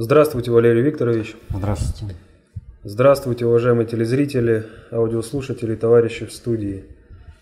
[0.00, 1.34] Здравствуйте, Валерий Викторович.
[1.50, 2.14] Здравствуйте.
[2.84, 6.84] Здравствуйте, уважаемые телезрители, аудиослушатели, товарищи в студии.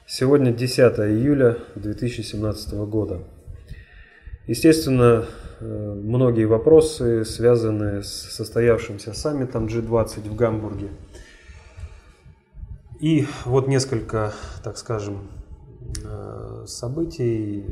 [0.06, 3.24] Сегодня 10 июля 2017 года.
[4.46, 5.26] Естественно,
[5.60, 10.88] э, многие вопросы связаны с состоявшимся саммитом G20 в Гамбурге.
[12.98, 14.32] И вот несколько,
[14.64, 15.28] так скажем,
[16.02, 17.66] э, событий,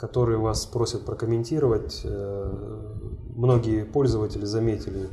[0.00, 2.00] которые вас просят прокомментировать.
[2.04, 2.50] Э,
[3.36, 5.10] многие пользователи заметили,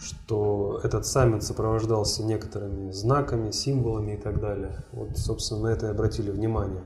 [0.00, 4.84] что этот саммит сопровождался некоторыми знаками, символами и так далее.
[4.90, 6.82] Вот, собственно, на это и обратили внимание.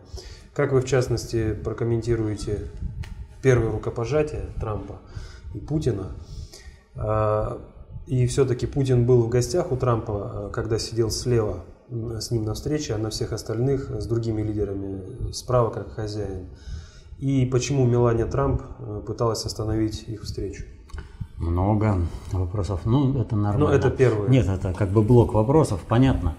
[0.53, 2.71] Как вы, в частности, прокомментируете
[3.41, 4.99] первое рукопожатие Трампа
[5.55, 6.09] и Путина?
[6.97, 7.63] А,
[8.07, 12.53] и все-таки Путин был в гостях у Трампа, а, когда сидел слева с ним на
[12.53, 16.49] встрече, а на всех остальных с другими лидерами справа как хозяин.
[17.19, 20.63] И почему Мелания Трамп э, пыталась остановить их встречу?
[21.37, 21.99] Много
[22.33, 22.81] вопросов.
[22.85, 23.71] Ну, это нормально.
[23.71, 24.29] Ну, это первое.
[24.29, 26.37] Нет, это как бы блок вопросов, понятно.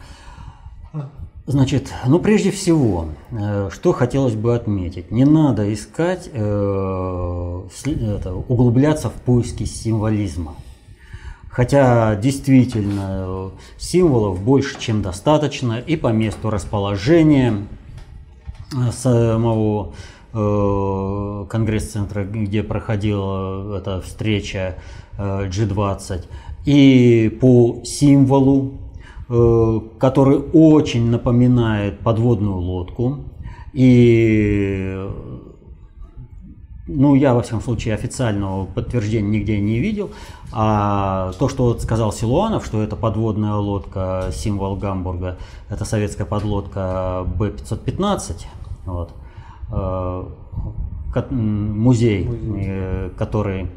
[1.45, 9.09] Значит, ну прежде всего, э, что хотелось бы отметить, не надо искать, э, это, углубляться
[9.09, 10.55] в поиски символизма.
[11.50, 17.66] Хотя действительно символов больше, чем достаточно, и по месту расположения
[18.91, 19.94] самого Э,
[20.31, 24.75] конгресс-центра, где проходила эта встреча
[25.17, 26.22] G20, э,
[26.66, 28.73] и по символу,
[29.27, 33.19] э, который очень напоминает подводную лодку.
[33.73, 35.07] И
[36.88, 40.11] ну, я, во всяком случае, официального подтверждения нигде не видел.
[40.52, 45.38] А то, что вот сказал Силуанов, что это подводная лодка, символ Гамбурга,
[45.69, 48.45] это советская подлодка Б-515,
[48.85, 49.28] вот, Э,
[51.30, 52.66] музей, музей.
[52.67, 53.67] Э, который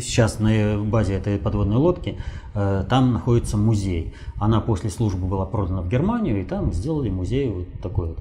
[0.00, 2.18] сейчас на базе этой подводной лодки,
[2.54, 4.14] э, там находится музей.
[4.36, 8.14] Она после службы была продана в Германию, и там сделали музей вот такой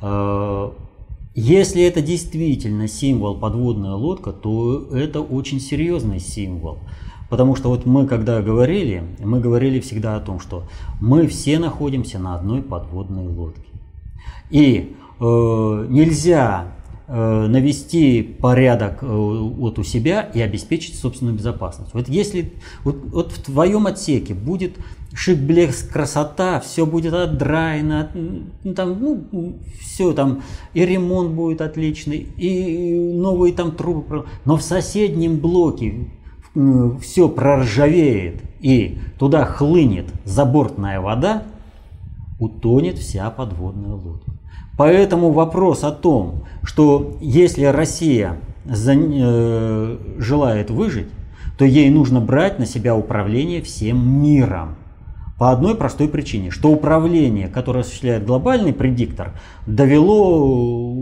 [0.00, 0.74] вот.
[1.34, 6.78] Если это действительно символ подводная лодка, то это очень серьезный символ.
[7.30, 10.64] Потому что вот мы когда говорили, мы говорили всегда о том, что
[11.00, 13.68] мы все находимся на одной подводной лодке.
[14.50, 16.68] И Э, нельзя
[17.08, 21.92] э, навести порядок э, вот у себя и обеспечить собственную безопасность.
[21.94, 22.52] Вот если
[22.84, 24.76] вот, вот в твоем отсеке будет
[25.14, 28.10] шик, блеск, красота, все будет отдраено,
[28.76, 30.42] там, ну, все там,
[30.74, 36.10] и ремонт будет отличный, и новые там трубы, но в соседнем блоке
[37.00, 41.44] все проржавеет, и туда хлынет забортная вода,
[42.38, 44.27] утонет вся подводная лодка.
[44.78, 51.08] Поэтому вопрос о том, что если Россия за, э, желает выжить,
[51.58, 54.76] то ей нужно брать на себя управление всем миром.
[55.36, 59.32] По одной простой причине, что управление, которое осуществляет глобальный предиктор,
[59.66, 60.94] довело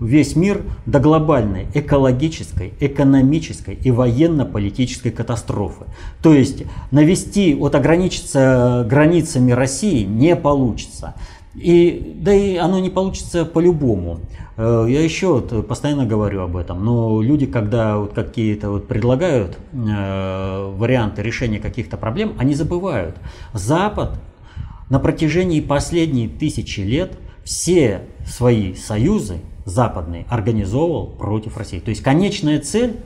[0.00, 5.84] весь мир до глобальной экологической, экономической и военно-политической катастрофы.
[6.22, 11.14] То есть навести, вот ограничиться границами России не получится.
[11.54, 14.20] И, да и оно не получится по-любому.
[14.56, 19.58] Э, я еще вот постоянно говорю об этом, но люди, когда вот какие-то вот предлагают
[19.72, 23.16] э, варианты решения каких-то проблем, они забывают.
[23.52, 24.18] Запад
[24.88, 31.80] на протяжении последних тысячи лет все свои союзы западные организовывал против России.
[31.80, 32.96] То есть конечная цель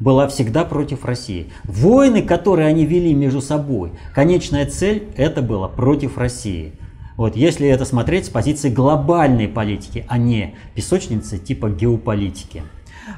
[0.00, 1.50] была всегда против России.
[1.64, 6.72] Войны, которые они вели между собой, конечная цель это была против России.
[7.16, 12.62] Вот, если это смотреть с позиции глобальной политики, а не песочницы типа геополитики.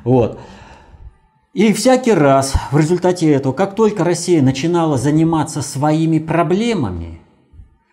[0.04, 0.38] Вот.
[1.54, 7.20] И всякий раз в результате этого, как только Россия начинала заниматься своими проблемами,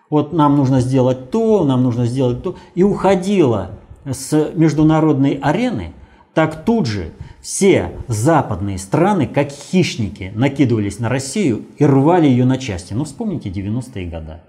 [0.09, 5.93] вот нам нужно сделать то, нам нужно сделать то, и уходила с международной арены,
[6.33, 12.57] так тут же все западные страны, как хищники, накидывались на Россию и рвали ее на
[12.57, 12.93] части.
[12.93, 14.41] Ну, вспомните 90-е годы.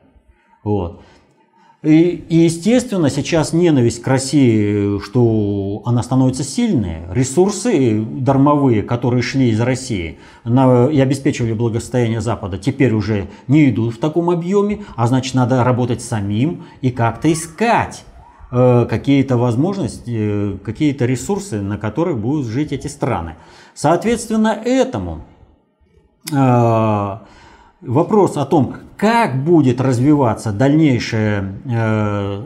[0.65, 1.03] Вот.
[1.85, 7.03] И, естественно, сейчас ненависть к России, что она становится сильной.
[7.11, 13.97] Ресурсы дармовые, которые шли из России на, и обеспечивали благосостояние Запада, теперь уже не идут
[13.97, 18.05] в таком объеме, а значит, надо работать самим и как-то искать
[18.51, 23.37] э, какие-то возможности, э, какие-то ресурсы, на которых будут жить эти страны.
[23.75, 25.27] Соответственно, этому
[26.33, 27.19] э,
[27.87, 32.45] вопрос о том, как будет развиваться дальнейшая э,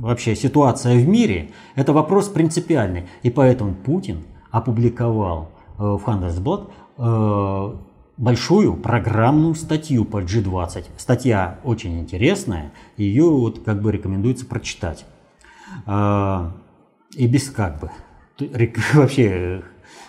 [0.00, 3.06] вообще ситуация в мире, это вопрос принципиальный.
[3.22, 6.70] И поэтому Путин опубликовал в Handelsblatt
[8.16, 10.84] большую программную статью по G20.
[10.96, 15.06] Статья очень интересная, ее вот как бы рекомендуется прочитать.
[15.86, 17.90] И без как бы.
[18.94, 19.62] Вообще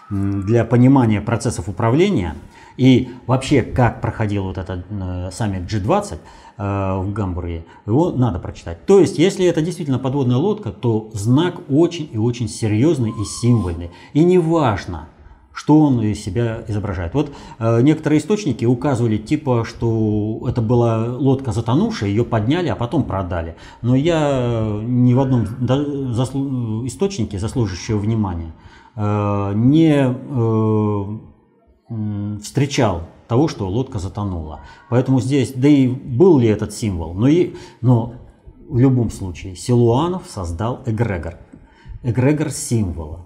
[0.10, 2.36] для понимания процессов управления
[2.80, 6.14] и вообще как проходил вот этот э, саммит G20
[6.58, 8.86] э, в Гамбурге, его надо прочитать.
[8.86, 13.92] То есть, если это действительно подводная лодка, то знак очень и очень серьезный и символьный.
[14.14, 15.10] И неважно,
[15.52, 17.14] что он из себя изображает.
[17.16, 23.04] Вот э, некоторые источники указывали типа, что это была лодка затонувшая, ее подняли, а потом
[23.04, 23.58] продали.
[23.82, 25.48] Но я ни в одном
[26.14, 26.88] заслу...
[26.88, 28.54] источнике, заслуживающего внимания,
[28.96, 31.29] э, не э,
[32.42, 34.62] встречал того, что лодка затонула.
[34.90, 38.14] Поэтому здесь, да и был ли этот символ, но, и, но
[38.68, 41.38] в любом случае Силуанов создал эгрегор.
[42.04, 43.26] Эгрегор символа.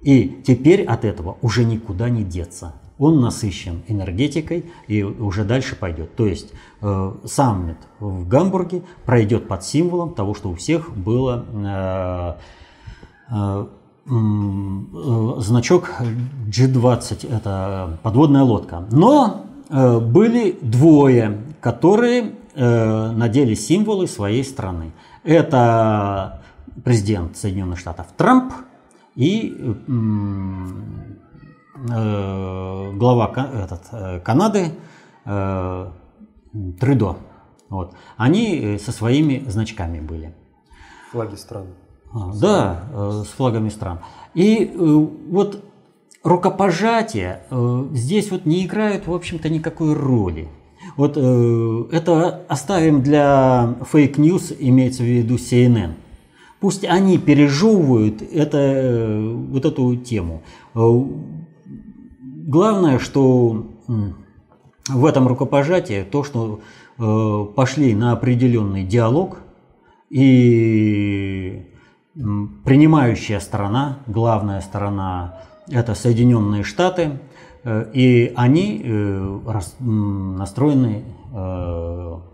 [0.00, 2.74] И теперь от этого уже никуда не деться.
[2.98, 6.14] Он насыщен энергетикой и уже дальше пойдет.
[6.14, 12.38] То есть э, саммит в Гамбурге пройдет под символом того, что у всех было
[13.28, 13.66] э, э,
[14.04, 15.90] значок
[16.48, 18.84] G20, это подводная лодка.
[18.90, 24.92] Но э, были двое, которые э, надели символы своей страны.
[25.22, 26.42] Это
[26.84, 28.52] президент Соединенных Штатов Трамп–
[29.14, 29.54] и
[31.88, 34.72] э, глава э, Канады
[35.24, 35.90] э,
[36.80, 37.16] Трюдо.
[37.68, 37.94] Вот.
[38.16, 40.34] Они э, со своими значками были.
[41.10, 41.66] Флаги стран.
[42.14, 44.00] А, да, э, с флагами стран.
[44.34, 45.64] И э, вот
[46.22, 50.48] рукопожатия э, здесь вот не играют, в общем-то, никакой роли.
[50.96, 55.94] Вот э, это оставим для fake news, имеется в виду CNN.
[56.60, 60.42] Пусть они пережевывают это, вот эту тему.
[60.74, 61.00] Главное,
[63.00, 63.66] что
[64.88, 66.60] в этом рукопожатии то, что
[66.98, 69.38] э, пошли на определенный диалог
[70.08, 71.66] и
[72.14, 77.18] принимающая сторона, главная сторона– это Соединенные Штаты,
[77.64, 79.40] э, и они э,
[79.80, 81.04] настроены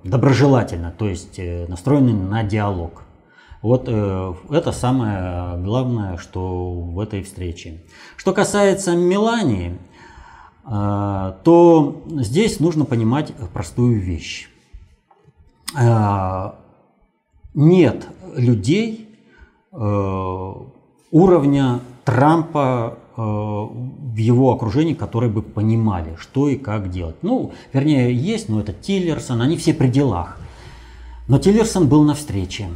[0.02, 1.38] доброжелательно, то есть
[1.68, 3.04] настроены на диалог.
[3.62, 7.82] Вот э, это самое главное, что в этой встрече.
[8.16, 9.78] Что касается Мелании,
[10.64, 14.48] э, то здесь нужно понимать простую вещь.
[15.76, 16.52] Э,
[17.54, 19.07] нет людей э,
[19.70, 27.16] уровня Трампа э, в его окружении, которые бы понимали, что и как делать.
[27.20, 30.38] Ну, вернее, есть, но это Тиллерсон, они все при делах.
[31.28, 32.68] Но Тиллерсон был на встрече.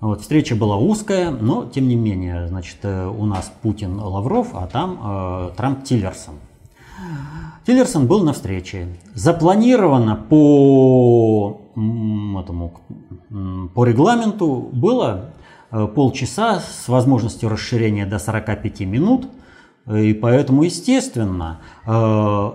[0.00, 4.66] Вот, встреча была узкая, но тем не менее, значит, э, у нас Путин Лавров, а
[4.66, 6.36] там э, Трамп Тиллерсон.
[7.66, 8.96] Тиллерсон был на встрече.
[9.12, 12.72] Запланировано по, этому,
[13.74, 15.37] по регламенту было э,
[15.70, 19.28] полчаса с возможностью расширения до 45 минут.
[19.90, 22.52] И поэтому, естественно, э,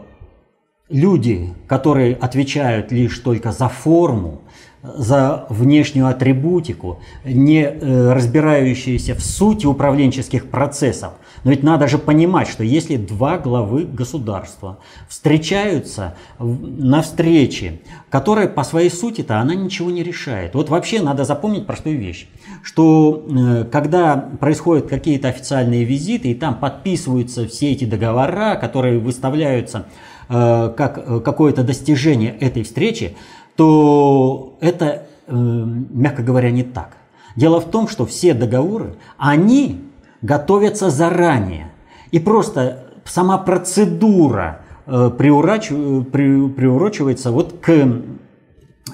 [0.90, 4.42] люди, которые отвечают лишь только за форму,
[4.84, 11.14] за внешнюю атрибутику, не э, разбирающиеся в сути управленческих процессов.
[11.46, 17.80] Но ведь надо же понимать, что если два главы государства встречаются на встрече,
[18.10, 20.54] которая по своей сути-то она ничего не решает.
[20.54, 22.28] Вот вообще надо запомнить простую вещь,
[22.62, 29.86] что э, когда происходят какие-то официальные визиты и там подписываются все эти договора, которые выставляются
[30.28, 33.16] э, как какое-то достижение этой встречи,
[33.56, 36.98] то это, э, мягко говоря, не так.
[37.36, 39.82] Дело в том, что все договоры, они
[40.22, 41.72] готовятся заранее.
[42.12, 48.02] И просто сама процедура э, приурочивается вот к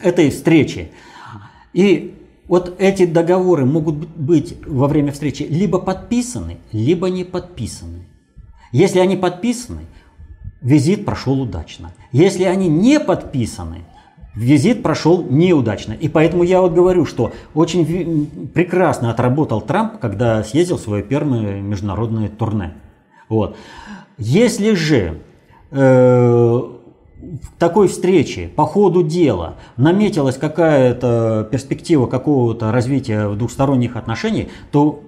[0.02, 0.92] этой встрече.
[1.74, 2.16] И
[2.48, 8.08] вот эти договоры могут быть во время встречи либо подписаны, либо не подписаны.
[8.72, 9.82] Если они подписаны,
[10.62, 11.92] визит прошел удачно.
[12.12, 13.84] Если они не подписаны,
[14.40, 15.92] Визит прошел неудачно.
[15.92, 21.60] И поэтому я вот говорю, что очень прекрасно отработал Трамп, когда съездил в свое первое
[21.60, 22.72] международное турне.
[23.28, 23.58] Вот.
[24.18, 25.20] Если же
[25.72, 34.48] э, в такой встрече по ходу дела наметилась какая-то перспектива какого-то развития в двухсторонних отношениях,
[34.72, 35.04] то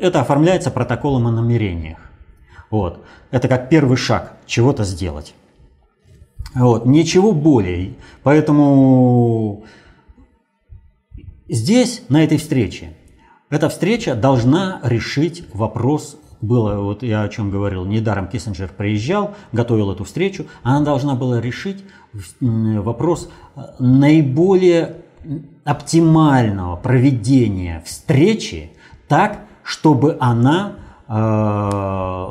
[0.00, 1.98] это оформляется протоколом о намерениях.
[2.70, 3.02] Вот.
[3.32, 5.34] Это как первый шаг чего-то сделать.
[6.54, 7.94] Вот, ничего более.
[8.22, 9.64] Поэтому
[11.48, 12.94] здесь, на этой встрече,
[13.50, 19.92] эта встреча должна решить вопрос было, вот я о чем говорил, недаром Киссинджер приезжал, готовил
[19.92, 21.84] эту встречу, она должна была решить
[22.40, 23.30] вопрос
[23.78, 24.96] наиболее
[25.64, 28.72] оптимального проведения встречи
[29.06, 30.74] так, чтобы она
[31.06, 32.28] э,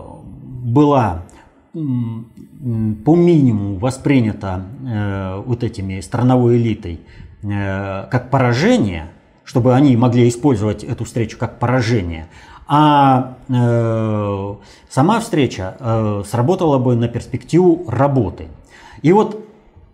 [0.66, 1.24] была
[2.62, 7.00] по минимуму воспринята э, вот этими страновой элитой
[7.41, 9.10] э, как поражение,
[9.44, 12.27] чтобы они могли использовать эту встречу как поражение,
[12.68, 14.56] а э,
[14.89, 18.48] сама встреча сработала бы на перспективу работы.
[19.01, 19.44] И вот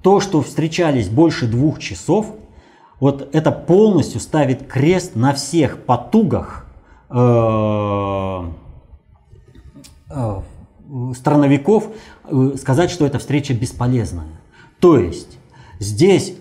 [0.02, 2.36] то, что встречались больше двух часов,
[3.00, 6.66] вот это полностью ставит крест на всех потугах
[11.16, 11.90] страновиков
[12.26, 14.42] э, сказать, что эта встреча бесполезная.
[14.80, 15.38] То есть
[15.80, 16.34] здесь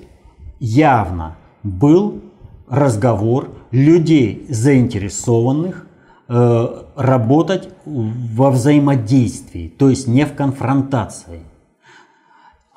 [0.59, 2.23] явно был
[2.69, 5.87] разговор людей заинтересованных
[6.29, 11.41] э, работать во взаимодействии, то есть не в конфронтации.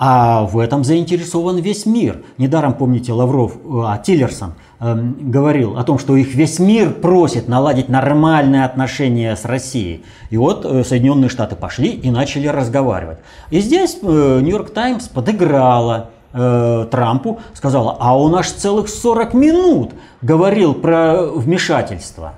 [0.01, 2.23] А в этом заинтересован весь мир.
[2.37, 7.89] Недаром, помните, Лавров, э, а Тиллерсон говорил о том, что их весь мир просит наладить
[7.89, 10.05] нормальные отношения с Россией.
[10.29, 13.17] И вот э, Соединенные Штаты пошли и начали разговаривать.
[13.49, 19.91] И здесь э, Нью-Йорк Таймс подыграла э, Трампу, сказала, а он аж целых 40 минут
[20.21, 22.35] говорил про вмешательство.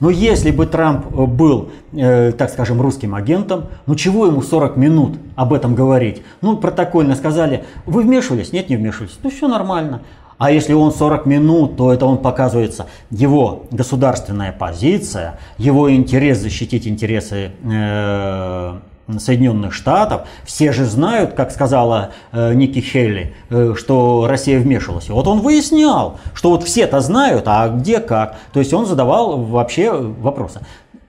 [0.00, 5.52] Но если бы Трамп был, так скажем, русским агентом, ну чего ему 40 минут об
[5.54, 6.22] этом говорить?
[6.42, 8.52] Ну, протокольно сказали, вы вмешивались?
[8.52, 9.16] Нет, не вмешивались.
[9.22, 10.02] Ну, все нормально.
[10.44, 16.86] А если он 40 минут, то это он показывается его государственная позиция, его интерес защитить
[16.86, 18.74] интересы э,
[19.16, 20.26] Соединенных Штатов.
[20.44, 25.08] Все же знают, как сказала э, Ники Хелли, э, что Россия вмешивалась.
[25.08, 28.36] вот он выяснял, что вот все-то знают, а где как.
[28.52, 30.60] То есть он задавал вообще вопросы.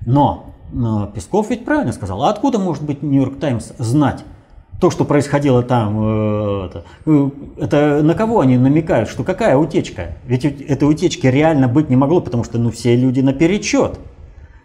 [0.06, 4.24] Но, но Песков ведь правильно сказал, а откуда может быть Нью-Йорк Таймс знать
[4.80, 10.18] то, что происходило там, э, это, э, это на кого они намекают, что какая утечка?
[10.26, 14.00] Ведь этой утечки реально быть не могло, потому что ну, все люди наперечет.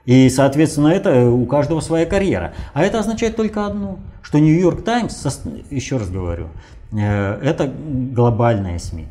[0.07, 2.55] И, соответственно, это у каждого своя карьера.
[2.73, 5.25] А это означает только одно, что Нью-Йорк Таймс,
[5.71, 6.49] еще раз говорю,
[6.93, 7.71] э, это
[8.13, 9.07] глобальная СМИ.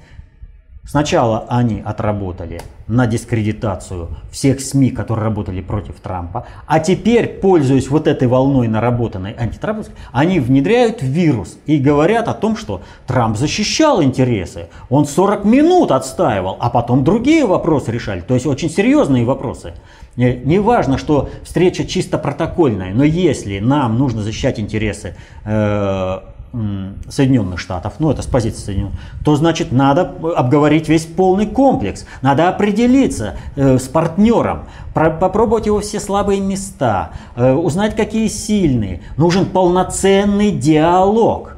[0.90, 8.08] Сначала они отработали на дискредитацию всех СМИ, которые работали против Трампа, а теперь, пользуясь вот
[8.08, 14.70] этой волной наработанной антитрамповской, они внедряют вирус и говорят о том, что Трамп защищал интересы,
[14.90, 19.74] он 40 минут отстаивал, а потом другие вопросы решали, то есть очень серьезные вопросы.
[20.16, 25.16] Не важно, что встреча чисто протокольная, но если нам нужно защищать интересы
[25.46, 26.20] э,
[26.52, 32.50] Соединенных Штатов, ну это с позиции Соединенных, то значит надо обговорить весь полный комплекс, надо
[32.50, 39.02] определиться э, с партнером, про, попробовать его все слабые места, э, узнать какие сильные.
[39.16, 41.56] Нужен полноценный диалог.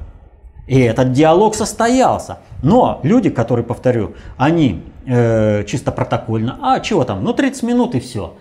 [0.67, 2.39] И этот диалог состоялся.
[2.62, 8.00] Но люди, которые, повторю, они э, чисто протокольно, а чего там, ну 30 минут и
[8.00, 8.36] все.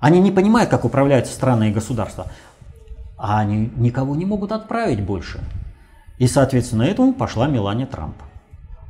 [0.00, 2.26] Они не понимают, как управляются страны и государства.
[3.16, 5.40] А они никого не могут отправить больше.
[6.18, 8.16] И, соответственно, этому пошла Мелания Трамп.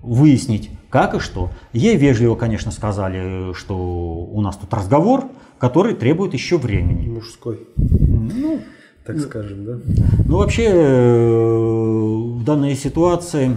[0.03, 1.51] Выяснить, как и что.
[1.73, 5.25] Ей вежливо, конечно, сказали, что у нас тут разговор,
[5.59, 7.09] который требует еще времени.
[7.09, 7.67] Мужской.
[7.77, 8.61] Ну,
[9.05, 9.79] так скажем, да?
[10.27, 13.57] Ну, вообще, э, в данной ситуации,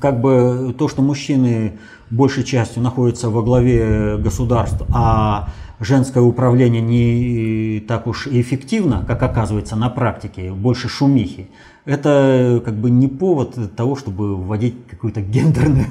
[0.00, 1.78] как бы то, что мужчины
[2.10, 5.48] большей частью находятся во главе государства, а
[5.80, 11.48] женское управление не так уж и эффективно, как оказывается на практике, больше шумихи,
[11.90, 15.86] это как бы не повод того, чтобы вводить какую-то гендерную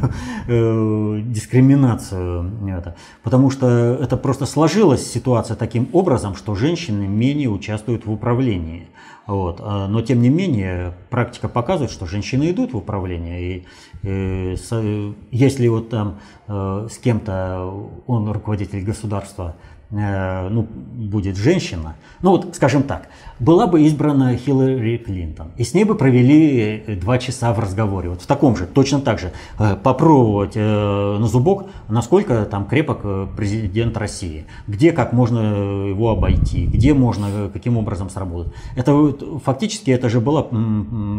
[0.48, 2.51] э, дискриминацию.
[2.70, 2.96] Это.
[3.22, 8.88] Потому что это просто сложилась ситуация таким образом, что женщины менее участвуют в управлении.
[9.27, 9.60] Вот.
[9.62, 13.41] А, но тем не менее, практика показывает, что женщины идут в управление.
[13.41, 13.65] И,
[14.03, 21.96] и с, если вот там э, с кем-то он руководитель государства, Э, ну, будет женщина,
[22.22, 23.08] ну вот, скажем так,
[23.39, 28.10] была бы избрана Хиллари Клинтон, и с ней бы провели э, два часа в разговоре,
[28.10, 33.01] вот в таком же, точно так же, э, попробовать на зубок, насколько там крепок
[33.36, 35.39] президент России, где как можно
[35.88, 38.53] его обойти, где можно каким образом сработать.
[38.75, 40.48] Это фактически это же была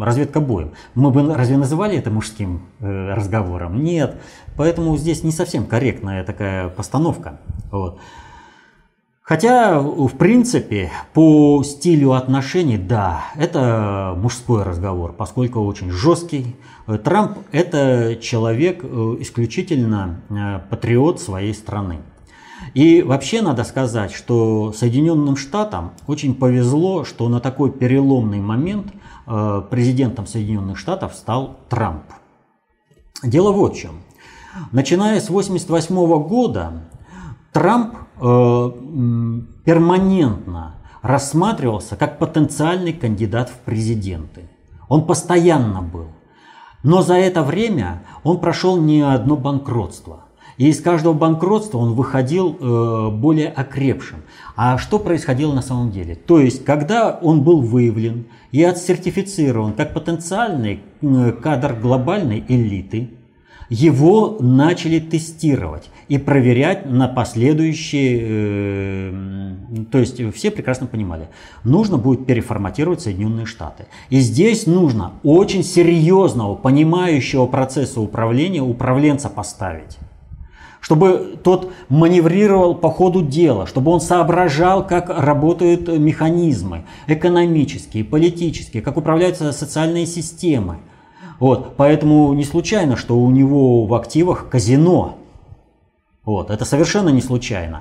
[0.04, 0.70] разведка боем.
[0.94, 3.82] Мы бы разве называли это мужским разговором?
[3.82, 4.16] Нет.
[4.56, 7.40] Поэтому здесь не совсем корректная такая постановка.
[7.70, 7.98] Вот.
[9.30, 16.56] Хотя, в принципе, по стилю отношений, да, это мужской разговор, поскольку очень жесткий.
[17.04, 18.87] Трамп– это человек э,
[19.20, 22.00] исключительно э, патриот своей страны.
[22.75, 28.88] И вообще надо сказать, что Соединенным Штатам очень повезло, что на такой переломный момент
[29.28, 32.02] э, президентом Соединенных Штатов стал Трамп.
[33.22, 33.92] Дело вот в чем.
[34.72, 36.82] Начиная с 1988 года
[37.52, 44.42] Трамп э, перманентно рассматривался как потенциальный кандидат в президенты.
[44.88, 46.08] Он постоянно был.
[46.82, 50.24] Но за это время он прошел не одно банкротство.
[50.56, 54.18] И из каждого банкротства он выходил э, более окрепшим.
[54.56, 56.14] А что происходило на самом деле?
[56.14, 63.10] То есть, когда он был выявлен и отсертифицирован как потенциальный э, кадр глобальной элиты,
[63.70, 69.12] его начали тестировать и проверять на последующие, э,
[69.90, 71.28] то есть все прекрасно понимали,
[71.62, 73.86] нужно будет переформатировать Соединенные Штаты.
[74.10, 79.98] И здесь нужно очень серьезного, понимающего процесса управления управленца поставить
[80.80, 88.96] чтобы тот маневрировал по ходу дела, чтобы он соображал, как работают механизмы экономические, политические, как
[88.96, 90.78] управляются социальные системы.
[91.40, 95.16] Вот, поэтому не случайно, что у него в активах казино.
[96.23, 97.80] Вот, это совершенно не случайно.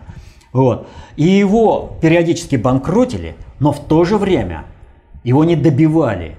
[0.53, 0.87] Вот.
[1.17, 4.63] И его периодически банкротили, но в то же время
[5.25, 6.37] его не добивали.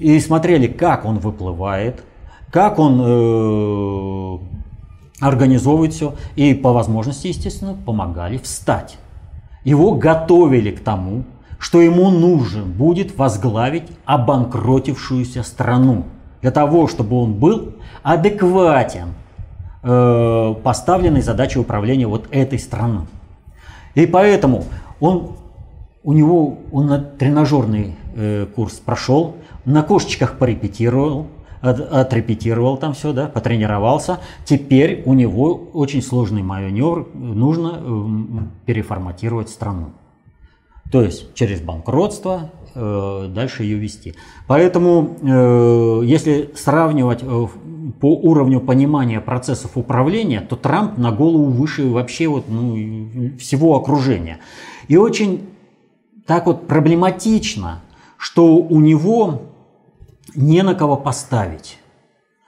[0.00, 2.02] И смотрели, как он выплывает,
[2.50, 4.38] как он э,
[5.20, 6.16] организовывает все.
[6.34, 8.98] И по возможности, естественно, помогали встать.
[9.62, 11.22] Его готовили к тому,
[11.60, 16.06] что ему нужен будет возглавить обанкротившуюся страну
[16.42, 19.14] для того, чтобы он был адекватен
[19.82, 23.06] э, поставленной задаче управления вот этой страной.
[23.94, 24.64] И поэтому
[25.00, 25.32] он,
[26.02, 31.26] у него, он на тренажерный э, курс прошел, на кошечках порепетировал,
[31.60, 34.20] от, отрепетировал там все, да, потренировался.
[34.44, 38.04] Теперь у него очень сложный маневр, нужно э,
[38.66, 39.90] переформатировать страну.
[40.90, 44.14] То есть через банкротство дальше ее вести.
[44.46, 47.46] Поэтому, э, если сравнивать э,
[48.00, 54.38] по уровню понимания процессов управления, то Трамп на голову выше вообще вот, ну, всего окружения.
[54.88, 55.48] И очень
[56.26, 57.82] так вот проблематично,
[58.16, 59.42] что у него
[60.34, 61.78] не на кого поставить.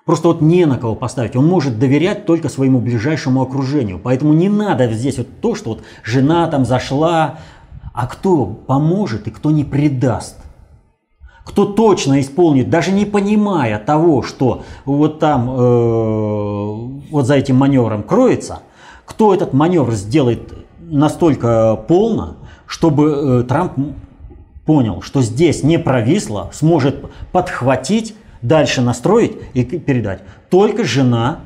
[0.05, 1.37] Просто вот не на кого поставить.
[1.37, 4.01] Он может доверять только своему ближайшему окружению.
[4.03, 7.39] Поэтому не надо здесь вот то, что вот жена там зашла,
[7.93, 10.39] а кто поможет и кто не предаст?
[11.45, 15.55] Кто точно исполнит, даже не понимая того, что вот там э,
[17.11, 18.61] вот за этим маневром кроется,
[19.05, 23.73] кто этот маневр сделает настолько полно, чтобы э, Трамп
[24.65, 30.23] понял, что здесь не провисло, сможет подхватить, дальше настроить и передать.
[30.49, 31.41] Только жена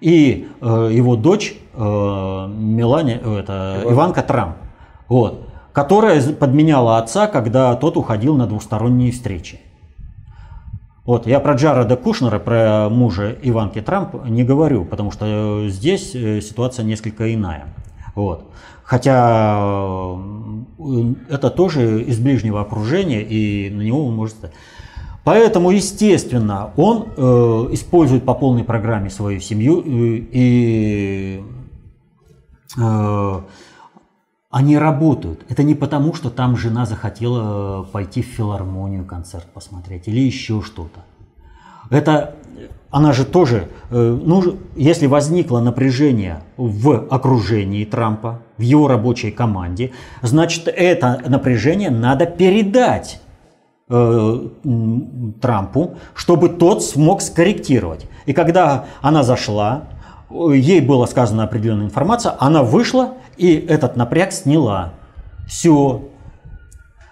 [0.00, 4.56] и э, его дочь э, Мелания, э, это, Иванка Трамп.
[5.08, 9.60] Вот которая подменяла отца, когда тот уходил на двусторонние встречи.
[11.04, 16.40] Вот, я про Джареда Кушнера, про мужа Иванки Трамп не говорю, потому что здесь э,
[16.40, 17.64] ситуация несколько иная.
[18.14, 18.44] Вот.
[18.84, 20.16] Хотя
[20.78, 24.36] э, это тоже из ближнего окружения, и на него он может...
[25.24, 27.20] Поэтому, естественно, он э,
[27.72, 31.44] использует по полной программе свою семью э, и
[32.78, 33.40] э,
[34.50, 35.44] они работают.
[35.48, 41.04] Это не потому, что там жена захотела пойти в филармонию концерт посмотреть или еще что-то.
[41.88, 42.34] Это
[42.90, 49.92] она же тоже, э, ну, если возникло напряжение в окружении Трампа, в его рабочей команде,
[50.22, 53.20] значит, это напряжение надо передать
[53.88, 54.48] э,
[55.40, 58.08] Трампу, чтобы тот смог скорректировать.
[58.26, 59.84] И когда она зашла,
[60.30, 64.94] ей была сказана определенная информация, она вышла и этот напряг сняла.
[65.46, 66.02] Все.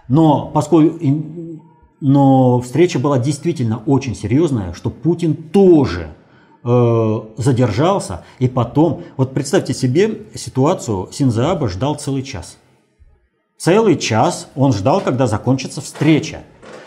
[0.09, 0.99] Но поскольку
[2.01, 6.11] но встреча была действительно очень серьезная, что Путин тоже
[6.63, 12.57] э, задержался, и потом, вот представьте себе ситуацию, Синзааба ждал целый час.
[13.57, 16.43] Целый час он ждал, когда закончится встреча.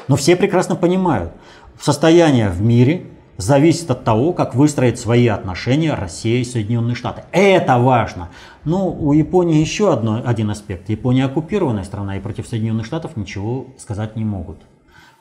[0.08, 1.34] Но все прекрасно понимают,
[1.80, 7.24] состояние в мире зависит от того, как выстроить свои отношения Россия и Соединенные Штаты.
[7.32, 8.30] Это важно.
[8.66, 10.90] Ну, у Японии еще одно, один аспект.
[10.90, 14.58] Япония оккупированная страна, и против Соединенных Штатов ничего сказать не могут.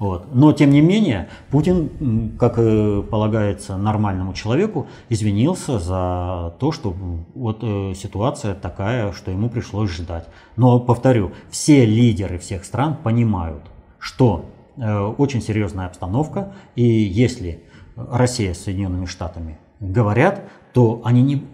[0.01, 0.35] Вот.
[0.35, 6.97] Но, тем не менее, Путин, как и полагается нормальному человеку, извинился за то, что
[7.35, 10.27] вот э, ситуация такая, что ему пришлось ждать.
[10.57, 13.63] Но, повторю, все лидеры всех стран понимают,
[13.99, 14.47] что
[14.79, 17.63] э, очень серьезная обстановка, и если
[17.97, 21.47] Россия с Соединенными Штатами говорят, то они не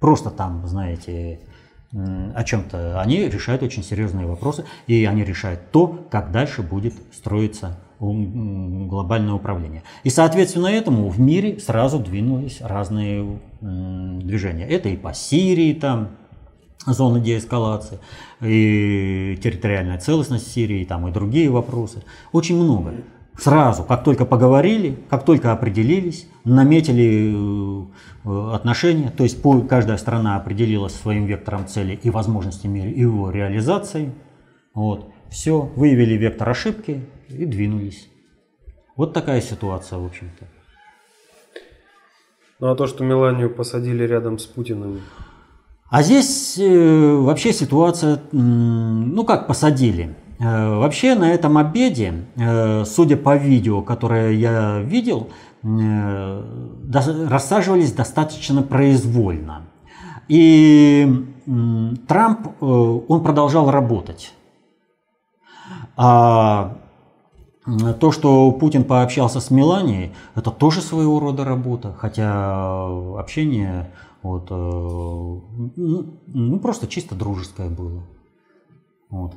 [0.00, 1.40] просто там, знаете,
[1.92, 3.00] о чем-то.
[3.00, 9.84] Они решают очень серьезные вопросы, и они решают то, как дальше будет строиться глобальное управление.
[10.02, 14.66] И соответственно этому в мире сразу двинулись разные движения.
[14.66, 16.08] Это и по Сирии там,
[16.84, 18.00] зоны деэскалации,
[18.40, 22.02] и территориальная целостность Сирии, там и другие вопросы.
[22.32, 22.94] Очень много.
[23.36, 27.34] Сразу, как только поговорили, как только определились, наметили
[28.24, 34.12] э, отношения, то есть каждая страна определила своим вектором цели и возможностями его реализации.
[34.74, 35.10] Вот.
[35.30, 38.08] Все, выявили вектор ошибки и двинулись.
[38.96, 40.46] Вот такая ситуация, в общем-то.
[42.60, 45.00] Ну а то, что Меланию посадили рядом с Путиным,
[45.92, 50.14] а здесь э, вообще ситуация, ну как посадили.
[50.42, 55.28] Э, вообще на этом обеде, э, судя по видео, которое я видел,
[55.62, 56.42] э,
[57.28, 59.62] рассаживались достаточно произвольно.
[60.28, 61.26] И
[62.08, 64.32] Трамп, он продолжал работать.
[65.96, 66.76] А
[68.00, 72.86] то, что Путин пообщался с Меланией, это тоже своего рода работа, хотя
[73.18, 73.90] общение
[74.22, 78.02] вот, ну, ну, просто чисто дружеское было.
[79.10, 79.34] Вот.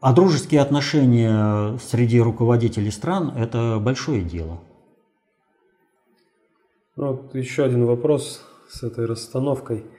[0.00, 4.60] А дружеские отношения среди руководителей стран– это большое дело.
[6.96, 9.84] Ну, вот еще один вопрос с этой расстановкой–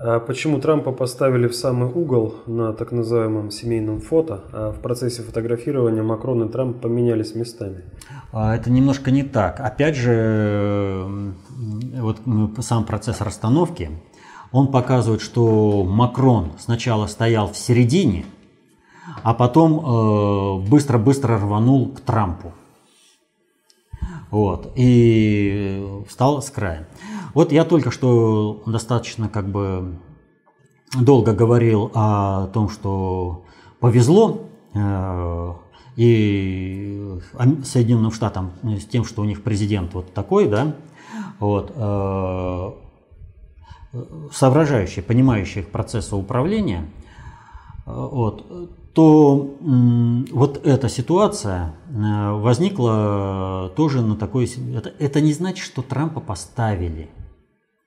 [0.00, 5.22] а почему Трампа поставили в самый угол на так называемом семейном фото, а в процессе
[5.22, 7.82] фотографирования Макрон и Трамп поменялись местами?
[8.30, 9.58] А это немножко не так.
[9.58, 11.04] Опять же,
[11.96, 12.18] вот
[12.60, 13.90] сам процесс расстановки,
[14.52, 18.24] он показывает, что Макрон сначала стоял в середине,
[19.22, 22.52] а потом э, быстро-быстро рванул к Трампу.
[24.30, 26.86] Вот, и встал с края.
[27.34, 29.98] Вот я только что достаточно как бы
[30.94, 33.44] долго говорил о том, что
[33.80, 35.52] повезло э,
[35.96, 37.18] и
[37.64, 40.74] Соединенным Штатам с тем, что у них президент вот такой, да,
[41.40, 42.72] вот, э,
[44.32, 47.07] соображающий, понимающий их процесса управления, э,
[47.88, 48.44] вот,
[48.92, 54.50] то вот эта ситуация возникла тоже на такой...
[54.74, 57.08] Это, это не значит, что Трампа поставили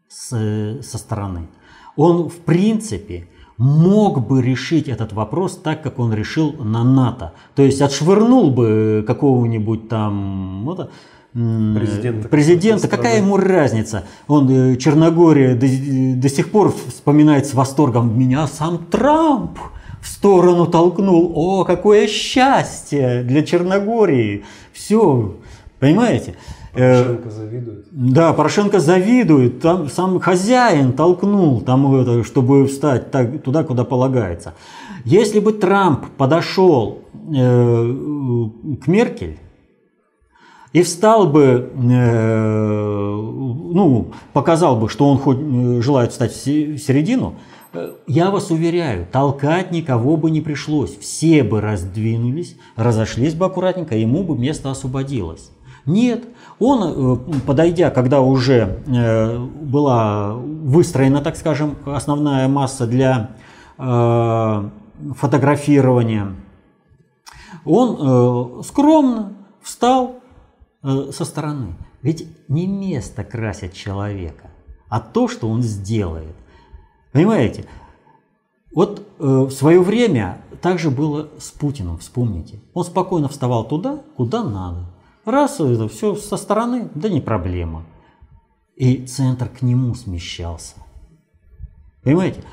[0.07, 1.49] с, со стороны.
[1.95, 7.33] Он, в принципе, мог бы решить этот вопрос так, как он решил на НАТО.
[7.55, 10.91] То есть отшвырнул бы какого-нибудь там вот,
[11.33, 14.05] президента, президента какая ему разница?
[14.27, 19.57] Он э, Черногория до, до сих пор вспоминает с восторгом, меня сам Трамп
[20.01, 21.31] в сторону толкнул.
[21.35, 24.43] О, какое счастье для Черногории.
[24.73, 25.35] Все,
[25.79, 26.35] понимаете?
[26.73, 27.85] Порошенко завидует.
[27.91, 29.59] Да, Порошенко завидует.
[29.61, 34.53] Там сам хозяин толкнул, это, чтобы встать так, туда, куда полагается.
[35.03, 36.99] Если бы Трамп подошел
[37.35, 37.95] э,
[38.83, 39.39] к Меркель
[40.73, 43.15] и встал бы, э,
[43.73, 46.37] ну, показал бы, что он хоть э, желает встать в
[46.77, 47.50] середину, э,
[48.07, 50.97] я вас уверяю, толкать никого бы не пришлось.
[50.97, 55.51] Все бы раздвинулись, разошлись бы аккуратненько, ему бы место освободилось.
[55.85, 56.25] Нет,
[56.59, 63.31] он, э, подойдя, когда уже э, была выстроена, так скажем, основная масса для
[63.77, 64.69] э,
[65.15, 66.35] фотографирования,
[67.65, 70.15] он скромно встал
[70.81, 71.75] со стороны.
[72.01, 74.49] Ведь не место красит человека,
[74.89, 76.35] а то, что он сделает.
[77.11, 77.65] Понимаете?
[78.73, 82.59] Вот в свое время также было с Путиным, вспомните.
[82.73, 84.85] Он спокойно вставал туда, куда надо.
[85.25, 87.83] Раз, это все со стороны, да не проблема.
[88.75, 90.75] И центр к нему смещался.
[92.03, 92.43] Понимаете?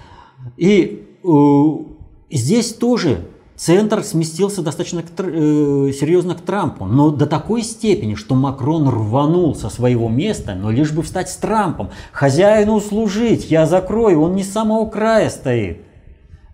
[0.57, 3.27] И э, здесь тоже
[3.59, 9.55] центр сместился достаточно к, э, серьезно к Трампу, но до такой степени, что Макрон рванул
[9.55, 14.45] со своего места, но лишь бы встать с Трампом, хозяину служить, я закрою, он не
[14.45, 15.83] с самого края стоит.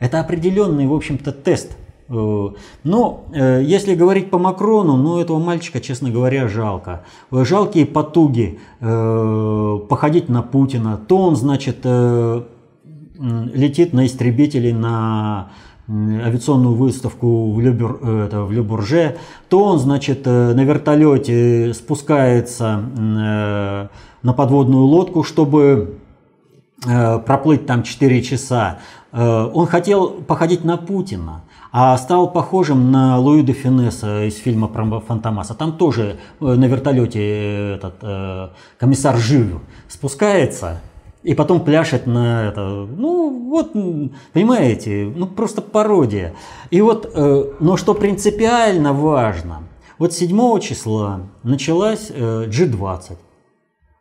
[0.01, 1.77] Это определенный, в общем-то, тест–
[2.09, 2.49] Э,
[2.85, 7.05] но э, если говорить по Макрону, ну этого мальчика, честно говоря, жалко.
[7.31, 10.97] Жалкие потуги э, походить на Путина.
[10.97, 11.85] То он, значит,
[13.17, 15.53] летит на истребители на
[15.89, 19.17] авиационную выставку в, Любер, это, в Любурже,
[19.49, 22.77] то он, значит, на вертолете спускается
[24.23, 25.99] на подводную лодку, чтобы
[26.83, 28.79] проплыть там 4 часа.
[29.13, 31.43] Он хотел походить на Путина
[31.77, 35.55] а стал похожим на Луи де Финесса из фильма про Фантомаса.
[35.55, 40.81] Там тоже э, на вертолете э, этот э, комиссар Жив спускается
[41.25, 42.87] и потом пляшет на это.
[42.87, 43.73] Ну, вот,
[44.33, 46.35] понимаете, ну просто пародия.
[46.71, 49.63] И вот, э, но что принципиально важно,
[49.99, 53.17] вот 7 числа началась э, G20.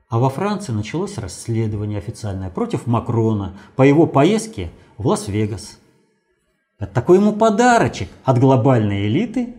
[0.10, 5.80] А во Франции началось расследование официальное против Макрона по его поездке в Лас-Вегас.
[6.78, 9.56] Это такой ему подарочек от глобальной элиты,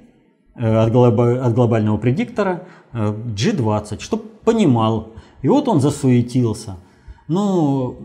[0.55, 5.09] э, от, глоба, от глобального предиктора G20, чтобы понимал.
[5.40, 6.77] И вот он засуетился.
[7.28, 7.96] Но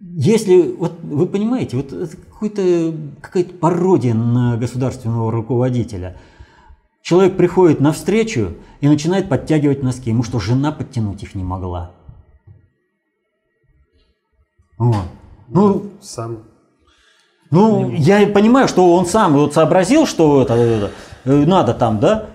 [0.00, 6.16] если, вот вы понимаете, вот это какая-то пародия на государственного руководителя.
[7.02, 10.10] Человек приходит на встречу и начинает подтягивать носки.
[10.10, 11.92] Ему что, жена подтянуть их не могла?
[14.76, 15.04] Вот.
[15.48, 16.44] Ну, сам.
[17.50, 20.90] Ну, я понимаю, что он сам вот сообразил, что это, это
[21.24, 22.26] надо там, да?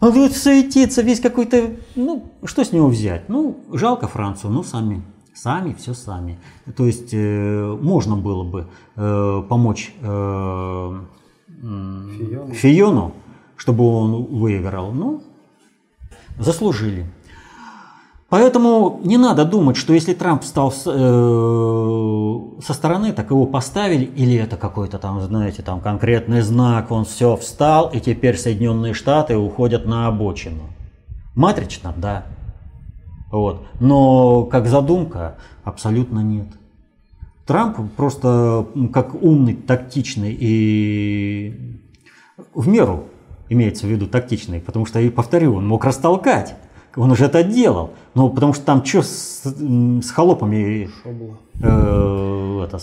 [0.00, 3.28] Он будет суетиться, весь какой-то, ну, что с него взять?
[3.28, 5.02] Ну, жалко Францию, ну, сами,
[5.34, 6.38] сами, все сами.
[6.76, 11.00] То есть, э, можно было бы э, помочь э,
[11.60, 12.54] Фиону.
[12.54, 13.14] Фиону,
[13.56, 15.22] чтобы он выиграл, ну,
[16.38, 17.06] заслужили.
[18.28, 24.04] Поэтому не надо думать, что если Трамп стал с, э, со стороны, так его поставили,
[24.04, 29.38] или это какой-то там, знаете, там конкретный знак, он все встал, и теперь Соединенные Штаты
[29.38, 30.64] уходят на обочину.
[31.34, 32.26] Матрично, да.
[33.32, 33.62] Вот.
[33.80, 36.48] Но как задумка, абсолютно нет.
[37.46, 41.80] Трамп просто как умный, тактичный и
[42.52, 43.04] в меру
[43.48, 46.56] имеется в виду тактичный, потому что, и повторю, он мог растолкать
[46.98, 47.90] он уже это делал.
[48.14, 50.90] Ну, потому что там что с, с холопами
[51.62, 52.78] э, это,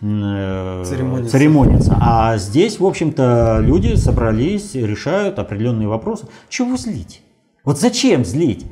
[0.00, 0.84] э,
[1.28, 1.96] церемониться.
[2.00, 6.26] А здесь, в общем-то, люди собрались, решают определенные вопросы.
[6.48, 7.22] Чего злить?
[7.64, 8.66] Вот зачем злить?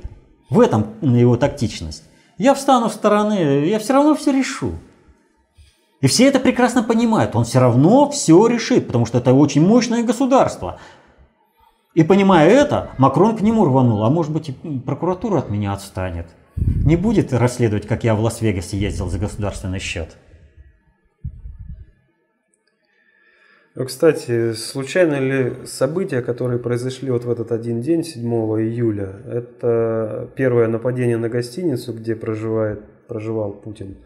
[0.50, 2.04] В этом его тактичность.
[2.38, 4.72] Я встану в стороны, я все равно все решу.
[6.00, 7.34] И все это прекрасно понимают.
[7.34, 10.78] Он все равно все решит, потому что это очень мощное государство.
[11.98, 14.52] И понимая это, Макрон к нему рванул, а может быть и
[14.86, 16.26] прокуратура от меня отстанет.
[16.56, 20.16] Не будет расследовать, как я в Лас-Вегасе ездил за государственный счет.
[23.74, 30.30] Ну, кстати, случайно ли события, которые произошли вот в этот один день, 7 июля, это
[30.36, 33.96] первое нападение на гостиницу, где проживает, проживал Путин,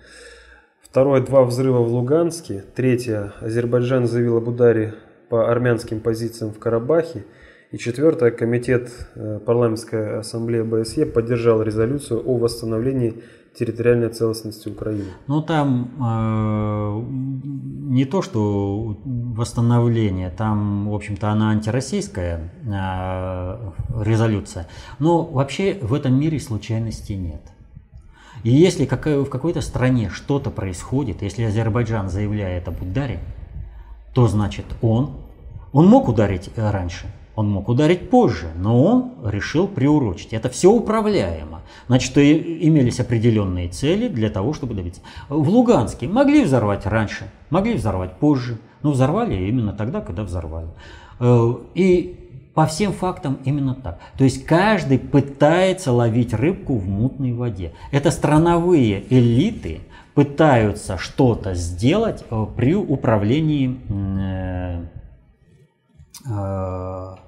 [0.80, 4.94] второе– два взрыва в Луганске, третье– Азербайджан заявил об ударе
[5.28, 7.26] по армянским позициям в Карабахе–
[7.72, 13.22] и четвертое, Комитет э, парламентской ассамблеи БСЕ поддержал резолюцию о восстановлении
[13.58, 15.06] территориальной целостности Украины.
[15.26, 17.02] Ну там э,
[17.94, 26.20] не то, что восстановление, там, в общем-то, она антироссийская э, резолюция, но вообще в этом
[26.20, 27.40] мире случайностей нет.
[28.44, 33.20] И если в какой-то стране что-то происходит, если Азербайджан заявляет об ударе,
[34.14, 35.22] то значит он,
[35.72, 37.06] он мог ударить раньше–
[37.42, 40.32] он мог ударить позже, но он решил приурочить.
[40.32, 41.62] Это все управляемо.
[41.88, 45.00] Значит, имелись определенные цели для того, чтобы добиться.
[45.28, 50.68] В Луганске могли взорвать раньше, могли взорвать позже, но взорвали именно тогда, когда взорвали.
[51.18, 52.16] Э, и
[52.54, 53.98] по всем фактам именно так.
[54.16, 57.72] То есть каждый пытается ловить рыбку в мутной воде.
[57.90, 59.80] Это страновые элиты
[60.14, 63.80] пытаются что-то сделать э, при управлении
[66.28, 67.22] э,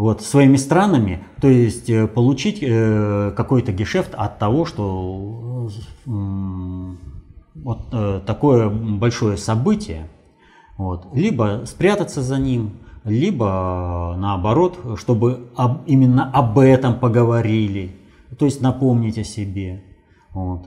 [0.00, 5.68] вот, своими странами, то есть э, получить э, какой-то гешефт от того, что
[7.54, 10.08] вот э, такое большое событие,
[10.78, 17.94] вот, либо спрятаться за ним, либо наоборот, чтобы об, именно об этом поговорили,
[18.38, 19.84] то есть напомнить о себе.
[20.32, 20.62] Вот.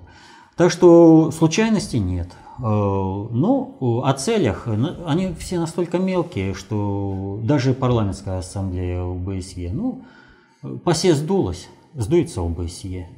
[0.56, 2.30] Так что случайностей нет.
[2.64, 4.68] Э, ну, о целях,
[5.06, 10.06] они все настолько мелкие, что даже парламентская ассамблея ОБСЕ, ну,
[10.86, 13.10] ПАСЕ сдулась, сдуется ОБСЕ.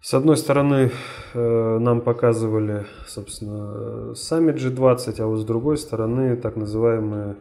[0.00, 0.90] С одной стороны,
[1.34, 7.36] э, нам показывали, собственно, саммит G20, а вот с другой стороны, так называемое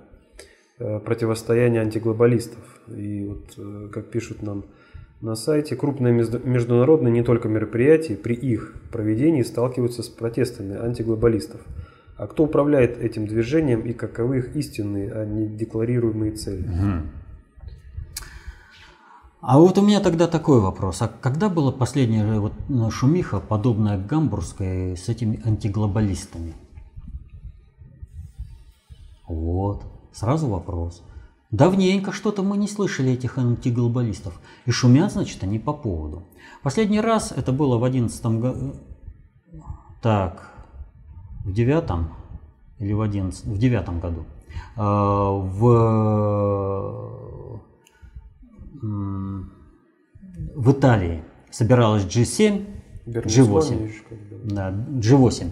[0.80, 2.82] э, противостояние антиглобалистов.
[2.90, 4.66] И вот, как пишут нам
[5.22, 11.62] на сайте крупные международные не только мероприятия при их проведении сталкиваются с протестами антиглобалистов.
[12.18, 16.68] А кто управляет этим движением и каковы их истинные, а не декларируемые цели?
[19.42, 21.02] А вот у меня тогда такой вопрос.
[21.02, 22.54] А когда была последняя вот
[22.92, 26.56] шумиха, подобная гамбургской, с этими антиглобалистами?
[29.28, 31.04] Вот, сразу вопрос.
[31.52, 34.40] Давненько что-то мы не слышали этих антиглобалистов.
[34.66, 36.28] И шумят, значит, они по поводу.
[36.62, 38.76] Последний раз это было в одиннадцатом году.
[40.02, 40.54] Так,
[41.44, 42.14] в девятом
[42.78, 44.26] или в одиннадцатом, в девятом году.
[44.76, 45.60] А, в,
[50.56, 52.66] в Италии собиралась G7,
[53.08, 53.92] G8.
[54.46, 55.52] Да, G8.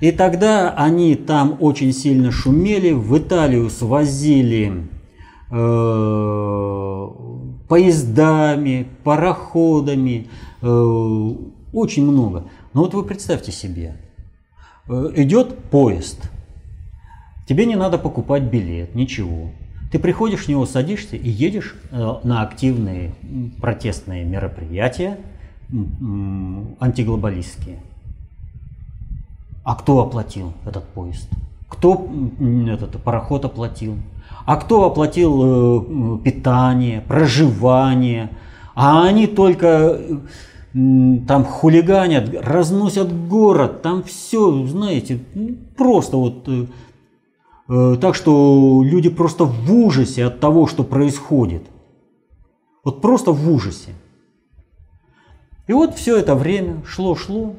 [0.00, 4.95] И тогда они там очень сильно шумели, в Италию свозили э,
[7.68, 10.28] поездами, пароходами,
[10.62, 11.34] э,
[11.72, 12.44] очень много.
[12.72, 13.96] Но вот вы представьте себе,
[14.88, 16.30] э, идет поезд,
[17.48, 19.50] тебе не надо покупать билет, ничего.
[19.92, 23.14] Ты приходишь в него, садишься и едешь э, на активные
[23.60, 25.18] протестные мероприятия,
[26.80, 27.80] антиглобалистские.
[29.64, 31.28] А кто оплатил этот поезд?
[31.68, 32.08] Кто
[32.68, 33.96] этот пароход оплатил?
[34.46, 38.30] А кто оплатил э, питание, проживание?
[38.76, 40.00] А они только
[40.72, 45.18] там хулиганят, разносят город, там все, знаете,
[45.76, 46.66] просто вот э,
[47.68, 51.62] э, так, что люди просто в ужасе от того, что происходит.
[52.84, 53.94] Вот просто в ужасе.
[55.66, 57.54] И вот все это время шло-шло,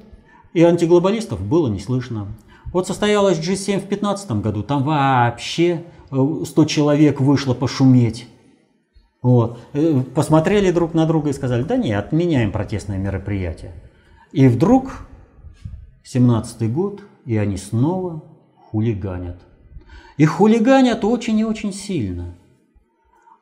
[0.54, 2.28] и антиглобалистов было не слышно.
[2.72, 8.28] Вот состоялась G7 в 2015 году, там вообще 100 э, человек вышло пошуметь.
[9.22, 9.60] Вот.
[9.74, 13.74] Э, посмотрели друг на друга и сказали, да не, отменяем протестное мероприятие.
[14.32, 15.08] И вдруг
[16.04, 18.24] 17 год, и они снова
[18.70, 19.40] хулиганят.
[20.18, 22.36] И хулиганят очень и очень сильно.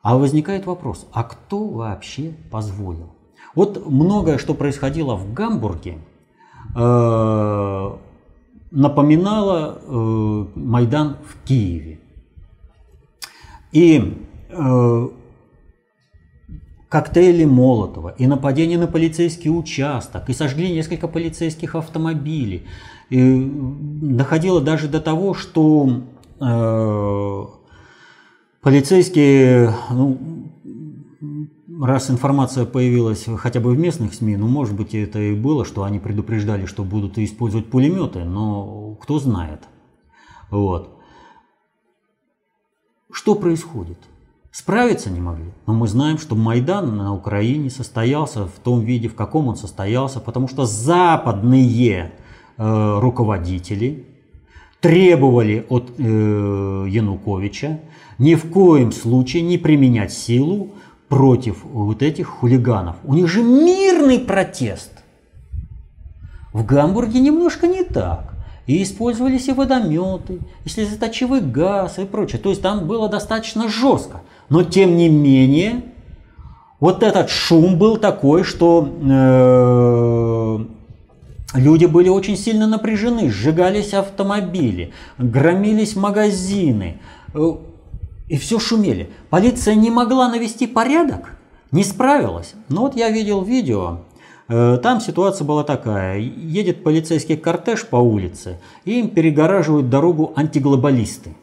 [0.02, 3.12] А возникает вопрос, а кто вообще позволил?
[3.54, 5.98] Вот многое, что происходило в Гамбурге,
[6.74, 7.96] Э,
[8.70, 12.00] напоминала э, Майдан в Киеве.
[13.72, 15.08] И э,
[16.88, 22.66] коктейли Молотова, и нападение на полицейский участок, и сожгли несколько полицейских автомобилей.
[23.10, 23.50] И
[24.02, 26.02] доходило даже до того, что
[26.40, 27.46] э,
[28.62, 30.18] полицейские ну,
[31.80, 35.82] раз информация появилась хотя бы в местных СМИ, ну, может быть, это и было, что
[35.84, 39.62] они предупреждали, что будут использовать пулеметы, но кто знает.
[40.50, 40.95] Вот.
[43.16, 43.96] Что происходит?
[44.52, 45.46] Справиться не могли.
[45.66, 50.20] Но мы знаем, что Майдан на Украине состоялся в том виде, в каком он состоялся,
[50.20, 52.12] потому что западные
[52.58, 54.04] э, руководители
[54.82, 56.02] требовали от э,
[56.90, 57.80] Януковича
[58.18, 60.72] ни в коем случае не применять силу
[61.08, 62.96] против вот этих хулиганов.
[63.02, 64.92] У них же мирный протест.
[66.52, 68.35] В Гамбурге немножко не так.
[68.66, 72.40] И использовались и водометы, и слезоточивый газ и прочее.
[72.40, 74.22] То есть там было достаточно жестко.
[74.48, 75.82] Но тем не менее,
[76.80, 80.58] вот этот шум был такой, что э,
[81.58, 87.00] люди были очень сильно напряжены, сжигались автомобили, громились магазины.
[87.34, 87.52] Э,
[88.28, 89.10] и все шумели.
[89.30, 91.36] Полиция не могла навести порядок,
[91.70, 92.54] не справилась.
[92.68, 94.00] Но вот я видел видео,
[94.48, 96.18] там ситуация была такая.
[96.18, 101.34] Едет полицейский кортеж по улице, и им перегораживают дорогу антиглобалисты.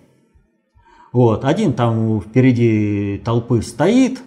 [1.12, 4.24] Вот, один там впереди толпы стоит,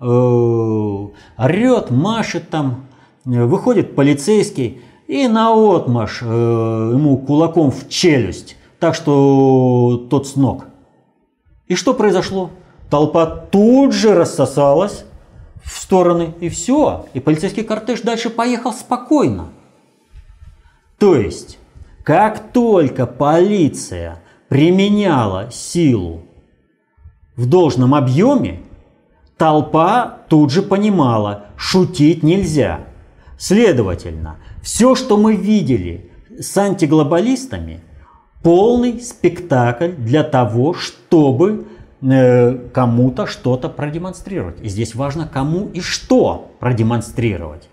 [0.00, 2.86] э, орет, машет там,
[3.26, 10.64] э, выходит полицейский и на отмаш ему кулаком в челюсть, так что тот с ног.
[11.66, 12.50] И что произошло?
[12.88, 15.04] Толпа тут же рассосалась
[15.62, 17.06] в стороны, и все.
[17.14, 19.48] И полицейский кортеж дальше поехал спокойно.
[20.98, 21.58] То есть,
[22.04, 26.22] как только полиция применяла силу
[27.36, 28.60] в должном объеме,
[29.36, 32.80] толпа тут же понимала, шутить нельзя.
[33.38, 37.80] Следовательно, все, что мы видели с антиглобалистами–
[38.42, 41.66] полный спектакль для того, чтобы
[42.02, 44.60] кому-то что-то продемонстрировать.
[44.60, 47.68] И здесь важно, кому и что продемонстрировать.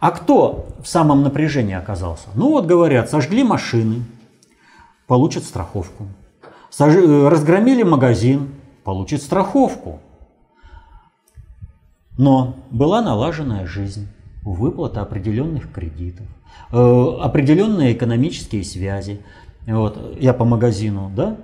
[0.00, 2.28] А кто в самом напряжении оказался?
[2.34, 4.02] Ну вот говорят, сожгли машины,
[5.06, 6.06] получат страховку.
[6.70, 6.94] Сож...
[6.94, 8.48] Э, разгромили магазин,
[8.84, 10.00] получит страховку.
[12.16, 14.08] Но была налаженная жизнь,
[14.42, 16.26] выплата определенных кредитов,
[16.72, 19.20] э, определенные экономические связи,
[19.66, 21.36] вот, я по магазину, да,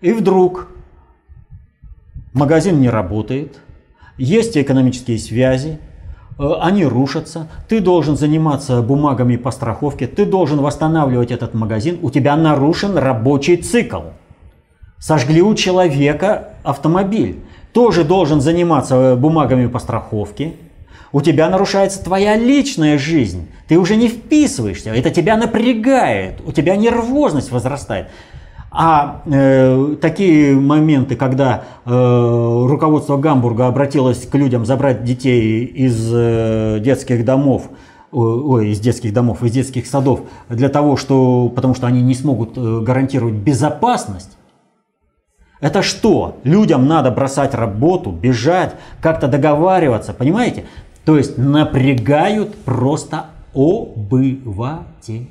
[0.00, 0.68] и вдруг
[2.32, 3.58] магазин не работает,
[4.18, 5.78] есть экономические связи,
[6.38, 12.10] э, они рушатся, ты должен заниматься бумагами по страховке, ты должен восстанавливать этот магазин, у
[12.10, 14.00] тебя нарушен рабочий цикл.
[14.98, 17.40] Сожгли у человека автомобиль.
[17.72, 20.52] тоже должен заниматься бумагами по страховке,
[21.12, 23.48] у тебя нарушается твоя личная жизнь.
[23.68, 28.08] Ты уже не вписываешься, это тебя напрягает, у тебя нервозность возрастает.
[28.74, 36.78] А э, такие моменты, когда э, руководство Гамбурга обратилось к людям забрать детей из э,
[36.80, 37.68] детских домов,
[38.12, 42.56] ой, из детских домов, из детских садов, для того, что, потому что они не смогут
[42.56, 44.38] э, гарантировать безопасность,
[45.60, 46.38] это что?
[46.42, 50.64] Людям надо бросать работу, бежать, как-то договариваться, понимаете?
[51.04, 55.22] То есть напрягают просто обывателя.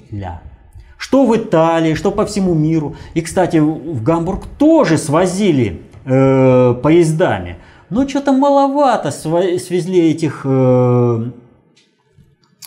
[1.02, 2.96] Что в Италии, что по всему миру.
[3.16, 7.58] И, кстати, в Гамбург тоже свозили э, поездами.
[7.90, 11.32] Но что-то маловато свезли этих э,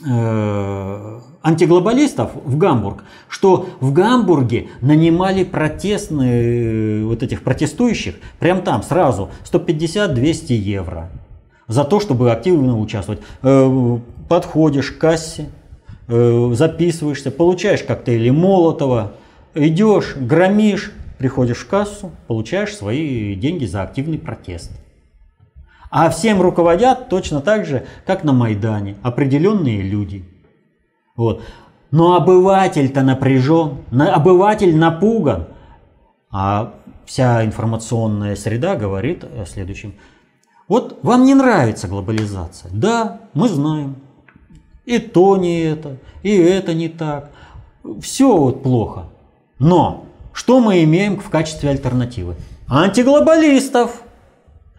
[0.04, 8.82] э, антиглобалистов в Гамбург, что в Гамбурге нанимали протестные, э, вот этих протестующих, прям там
[8.82, 11.08] сразу 150-200 евро
[11.68, 13.22] за то, чтобы активно участвовать.
[13.42, 15.50] Э, подходишь к кассе,
[16.06, 19.12] записываешься, получаешь коктейли Молотова,
[19.54, 24.72] идешь, громишь, приходишь в кассу, получаешь свои деньги за активный протест.
[25.90, 30.24] А всем руководят точно так же, как на Майдане, определенные люди.
[31.16, 31.42] Вот.
[31.92, 35.46] Но обыватель-то напряжен, обыватель напуган.
[36.32, 36.74] А
[37.06, 39.94] вся информационная среда говорит о следующем.
[40.66, 42.70] Вот вам не нравится глобализация.
[42.74, 43.96] Да, мы знаем.
[44.84, 47.30] И то не это, и это не так.
[48.00, 49.06] Все вот плохо.
[49.58, 52.36] Но что мы имеем в качестве альтернативы?
[52.68, 54.02] Антиглобалистов.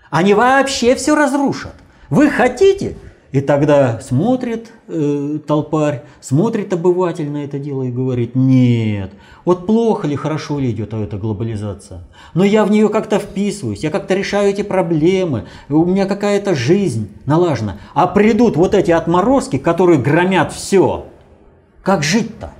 [0.09, 1.73] Они вообще все разрушат.
[2.09, 2.97] Вы хотите?
[3.35, 9.11] И тогда смотрит э, толпарь, смотрит обыватель на это дело и говорит, нет,
[9.43, 12.05] вот плохо ли, хорошо ли идет эта глобализация.
[12.33, 17.09] Но я в нее как-то вписываюсь, я как-то решаю эти проблемы, у меня какая-то жизнь
[17.25, 17.75] налажена.
[17.93, 21.07] А придут вот эти отморозки, которые громят все.
[21.83, 22.53] Как жить-то?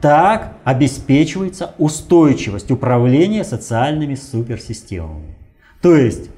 [0.00, 5.36] Так обеспечивается устойчивость управления социальными суперсистемами.
[5.82, 6.30] То есть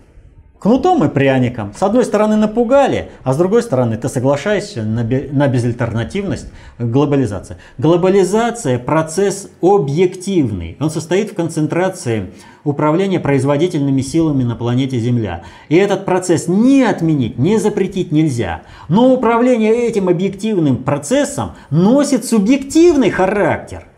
[0.66, 1.72] кнутом и пряником.
[1.76, 6.48] С одной стороны напугали, а с другой стороны ты соглашаешься на, на безальтернативность
[6.80, 7.56] глобализации.
[7.78, 10.76] Глобализация– процесс объективный.
[10.80, 12.32] Он состоит в концентрации
[12.64, 15.44] управления производительными силами на планете Земля.
[15.68, 18.62] И этот процесс ни отменить, ни запретить нельзя.
[18.88, 23.86] Но управление этим объективным процессом носит субъективный характер–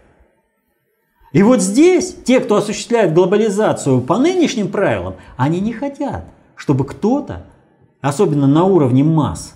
[1.31, 6.25] и вот здесь те, кто осуществляет глобализацию по нынешним правилам, они не хотят
[6.59, 7.45] чтобы кто-то,
[8.03, 9.55] особенно на уровне масс,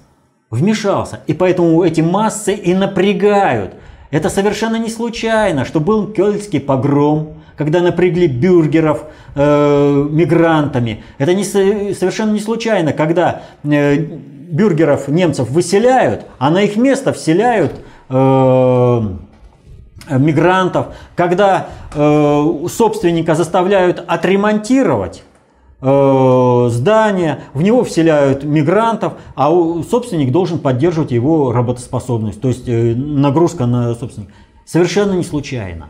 [0.50, 1.20] вмешался.
[1.26, 3.74] И поэтому эти массы и напрягают.
[4.10, 11.02] Это совершенно не случайно, что был кёльский погром, когда напрягли бюргеров э, мигрантами.
[11.18, 17.80] Это не, совершенно не случайно, когда э, бюргеров немцев выселяют, а на их место вселяют
[18.10, 19.00] э,
[20.10, 20.86] мигрантов,
[21.16, 25.24] когда э, собственника заставляют отремонтировать
[25.82, 29.50] здание, в него вселяют мигрантов, а
[29.82, 34.32] собственник должен поддерживать его работоспособность, то есть э, нагрузка на собственника.
[34.64, 35.88] Совершенно не случайно.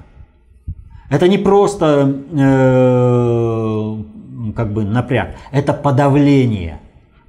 [1.11, 3.97] Это не просто э,
[4.57, 6.81] как бы напряг, это подавление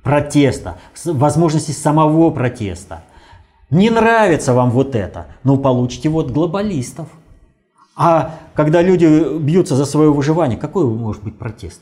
[0.03, 3.03] протеста, возможности самого протеста.
[3.69, 7.09] Не нравится вам вот это, но получите вот глобалистов.
[7.97, 11.81] А когда люди бьются за свое выживание, какой может быть протест?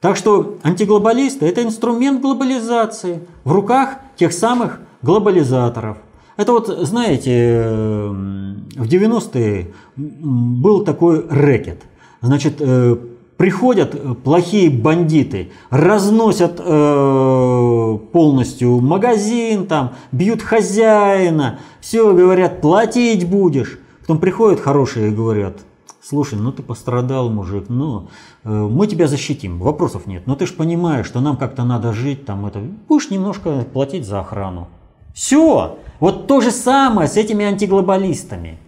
[0.00, 5.98] Так что антиглобалисты– это инструмент глобализации в руках тех самых глобализаторов.
[6.38, 11.82] Это вот, знаете, в 90-е был такой рэкет.
[12.22, 12.96] Значит, э,
[13.36, 23.78] приходят плохие бандиты, разносят э, полностью магазин, там, бьют хозяина, все говорят, платить будешь.
[24.00, 25.58] Потом приходят хорошие и говорят,
[26.02, 28.08] слушай, ну ты пострадал, мужик, ну
[28.44, 30.26] Э, мы тебя защитим, вопросов нет.
[30.26, 34.20] Но ты же понимаешь, что нам как-то надо жить, там это, будешь немножко платить за
[34.20, 34.68] охрану.
[35.14, 38.58] Все, вот то же самое с этими антиглобалистами.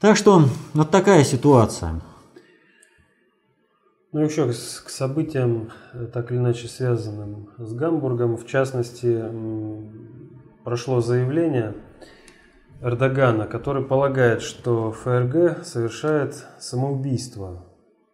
[0.00, 0.44] Так что
[0.74, 2.00] вот такая ситуация.
[4.12, 4.54] Ну еще к
[4.88, 9.22] событиям, э, так или иначе связанным с Гамбургом, в частности,
[10.64, 11.74] прошло заявление
[12.80, 17.64] Эрдогана, который полагает, что ФРГ совершает самоубийство,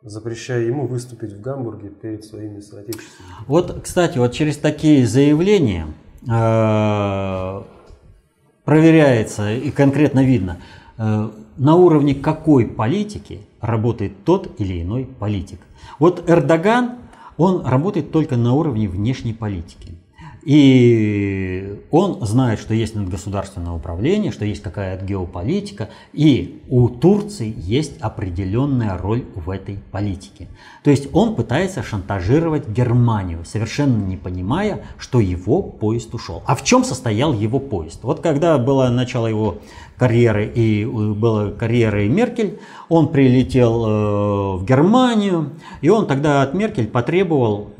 [0.02, 3.44] запрещая ему выступить в Гамбурге перед своими соотечественниками.
[3.46, 5.86] Вот, кстати, вот через такие заявления
[6.26, 7.62] э,
[8.64, 10.58] проверяется и конкретно видно,
[10.96, 15.60] э, на уровне какой политики работает тот или иной политик.
[15.98, 16.96] Вот Эрдоган,
[17.36, 19.98] он работает только на уровне внешней политики.
[20.44, 27.98] И он знает, что есть надгосударственное управление, что есть какая-то геополитика, и у Турции есть
[28.00, 30.48] определенная роль в этой политике.
[30.82, 36.42] То есть он пытается шантажировать Германию, совершенно не понимая, что его поезд ушел.
[36.46, 38.00] А в чем состоял его поезд?
[38.02, 39.58] Вот когда было начало его
[39.96, 42.58] карьеры и э, была карьера и Меркель,
[42.90, 47.70] он прилетел э, в Германию, и он тогда от Меркель потребовал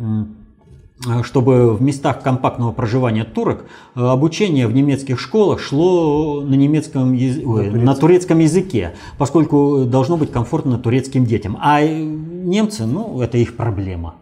[1.22, 7.36] чтобы в местах компактного проживания турок э, обучение в немецких школах шло на, немецком яз...
[7.36, 11.58] на, Ой, на турецком языке, поскольку должно быть комфортно турецким детям.
[11.60, 14.14] А немцы, ну, это их проблема.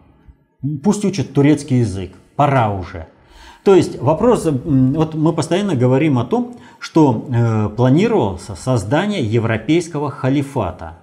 [0.83, 3.07] Пусть учат турецкий язык, пора уже.
[3.63, 10.97] То есть вопрос, вот мы постоянно говорим о том, что э, планировался создание европейского халифата.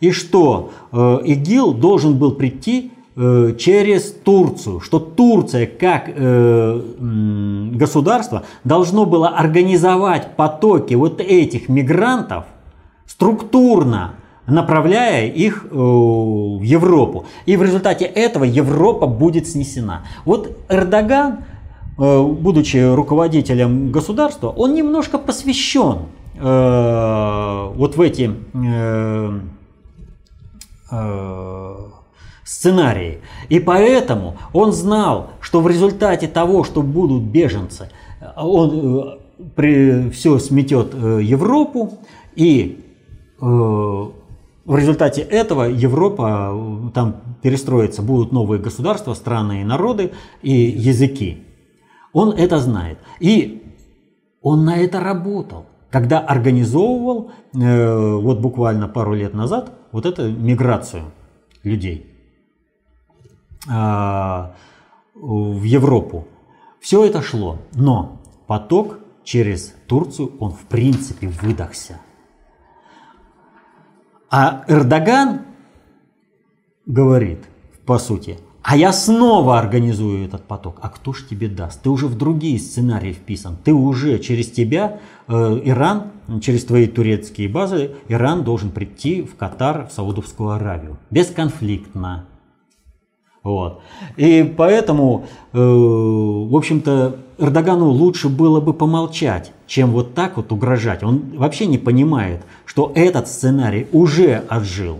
[0.00, 6.80] И что э, ИГИЛ должен был прийти через Турцию, что Турция как э,
[7.72, 12.44] государство должно было организовать потоки вот этих мигрантов
[13.06, 17.24] структурно, направляя их э, в Европу.
[17.46, 20.02] И в результате этого Европа будет снесена.
[20.26, 21.44] Вот Эрдоган,
[21.96, 26.00] будучи руководителем государства, он немножко посвящен
[26.38, 28.30] вот в эти
[32.46, 33.18] сценарии.
[33.48, 37.90] И поэтому он знал, что в результате того, что будут беженцы,
[38.36, 39.18] он э,
[39.56, 41.98] при, все сметет э, Европу,
[42.36, 42.84] и
[43.40, 51.42] э, в результате этого Европа там перестроится, будут новые государства, страны и народы и языки.
[52.12, 52.98] Он это знает.
[53.18, 53.74] И
[54.40, 61.04] он на это работал, когда организовывал вот буквально пару лет назад вот эту миграцию
[61.62, 62.15] людей.
[63.68, 64.54] А,
[65.14, 66.26] в Европу.
[66.80, 72.00] Все это шло, но поток через Турцию, он в принципе выдохся.
[74.30, 75.42] А Эрдоган
[76.84, 77.44] говорит,
[77.86, 80.78] по сути, а я снова организую этот поток.
[80.82, 81.82] А кто ж тебе даст?
[81.82, 83.56] Ты уже в другие сценарии вписан.
[83.62, 84.98] Ты уже через тебя,
[85.28, 86.10] э, Иран,
[86.42, 90.98] через твои турецкие базы, Иран должен прийти в Катар, в Саудовскую Аравию.
[91.10, 92.26] Бесконфликтно.
[93.46, 93.80] Вот.
[94.16, 101.04] И поэтому, э, в общем-то, Эрдогану лучше было бы помолчать, чем вот так вот угрожать.
[101.04, 104.98] Он вообще не понимает, что этот сценарий уже отжил.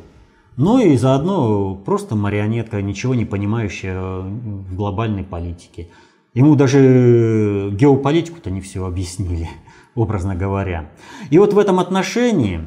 [0.56, 5.88] Ну и заодно просто марионетка, ничего не понимающая в глобальной политике.
[6.32, 9.50] Ему даже геополитику-то не все объяснили,
[9.96, 10.88] образно говоря.
[11.30, 12.60] И вот в этом отношении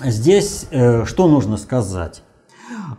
[0.00, 2.22] здесь э, что нужно сказать?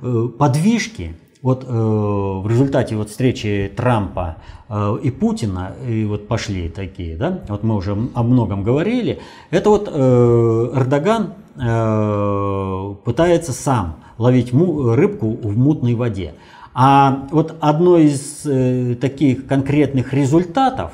[0.01, 4.37] Э, подвижки вот э, в результате вот встречи Трампа
[4.69, 9.19] э, и Путина, и вот пошли такие, да, вот мы уже о многом говорили,
[9.51, 16.33] это вот э, Эрдоган э, пытается сам ловить му, рыбку в мутной воде.
[16.73, 20.91] А вот одно из э, таких конкретных результатов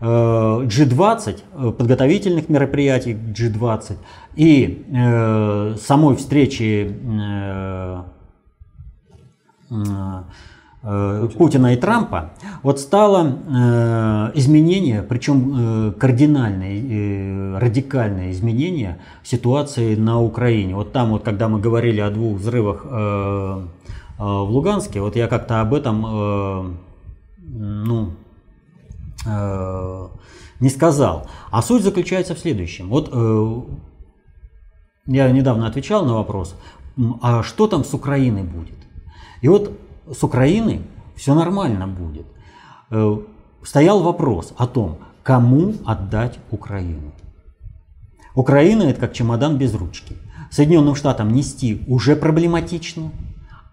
[0.00, 3.96] э, G20, э, подготовительных мероприятий G20
[4.36, 8.02] и э, самой встречи э,
[11.36, 20.74] Путина и Трампа, вот стало э, изменение, причем кардинальное, радикальное изменение ситуации на Украине.
[20.74, 23.68] Вот там, вот, когда мы говорили о двух взрывах в
[24.18, 26.78] Луганске, вот я как-то об этом
[27.42, 28.12] ну,
[30.60, 31.26] не сказал.
[31.50, 32.88] А суть заключается в следующем.
[32.88, 33.10] Вот
[35.06, 36.54] я недавно отвечал на вопрос,
[37.20, 38.79] а что там с Украиной будет?
[39.40, 39.72] И вот
[40.10, 40.82] с Украины
[41.16, 42.26] все нормально будет.
[42.90, 43.18] Э,
[43.62, 47.12] стоял вопрос о том, кому отдать Украину.
[48.34, 50.16] Украина это как чемодан без ручки.
[50.50, 53.10] Соединенным Штатам нести уже проблематично,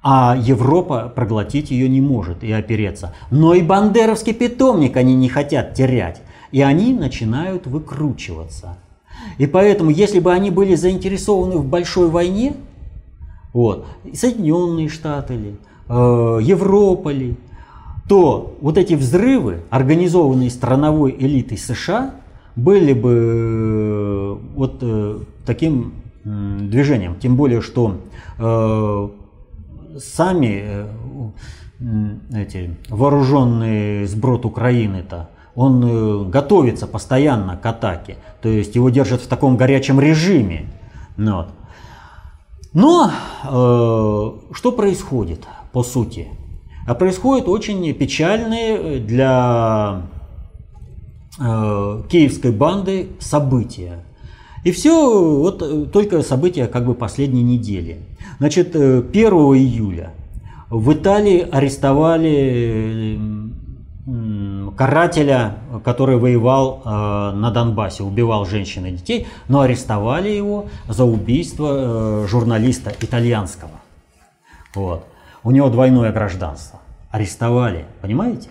[0.04, 3.14] а Европа проглотить ее не может и опереться.
[3.32, 6.22] Но и бандеровский питомник они не хотят терять.
[6.52, 8.78] И они начинают выкручиваться.
[9.38, 12.54] И поэтому, если бы они были заинтересованы в большой войне,
[13.58, 15.56] вот, Соединенные Штаты ли,
[15.90, 17.36] э, Европа ли,
[18.08, 22.12] то вот эти взрывы, организованные страновой элитой США,
[22.56, 27.16] были бы э, вот э, таким э, движением.
[27.20, 27.96] Тем более, что
[28.38, 29.10] э,
[29.98, 30.88] сами э,
[32.36, 39.28] эти вооруженные сброд Украины-то, Он э, готовится постоянно к атаке, то есть его держат в
[39.28, 40.68] таком горячем режиме.
[41.18, 41.48] Ну вот.
[42.74, 46.28] Но э, что происходит по сути?
[46.86, 50.04] А происходит очень печальные для
[51.40, 54.06] э, киевской банды события.
[54.64, 58.00] И все вот э, только события как бы последней недели.
[58.40, 60.14] Значит, 1 э, июля
[60.70, 63.20] в Италии арестовали
[64.78, 66.90] карателя, который воевал э,
[67.36, 73.72] на Донбассе, убивал женщин и детей, но арестовали его за убийство журналиста итальянского.
[74.76, 75.06] Вот.
[75.44, 76.80] У него двойное гражданство.
[77.12, 78.50] Арестовали, понимаете?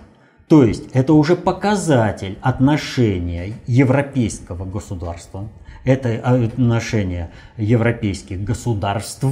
[0.49, 5.49] То есть это уже показатель отношения европейского государства
[5.87, 9.25] это отношение европейских государств,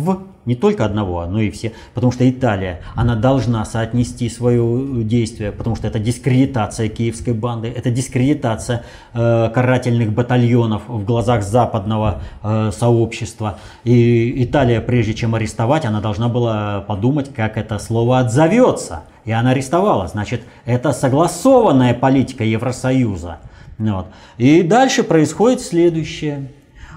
[0.46, 5.74] не только одного, но и все, потому что Италия, она должна соотнести свое действие, потому
[5.74, 8.84] что это дискредитация киевской банды, это дискредитация
[9.14, 13.58] э, карательных батальонов в глазах западного э, сообщества.
[13.82, 19.02] И Италия, прежде чем арестовать, она должна была подумать, как это слово отзовется.
[19.24, 20.06] И она арестовала.
[20.06, 23.38] Значит, это согласованная политика Евросоюза.
[23.78, 24.06] Вот.
[24.38, 26.50] И дальше происходит следующее.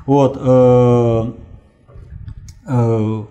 [0.06, 1.32] Вот, э,
[2.68, 3.24] э,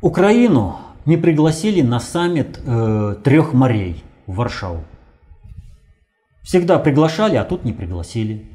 [0.00, 4.84] Украину не пригласили на саммит э, трех морей в Варшаву.
[6.42, 8.46] Всегда приглашали, а тут не пригласили.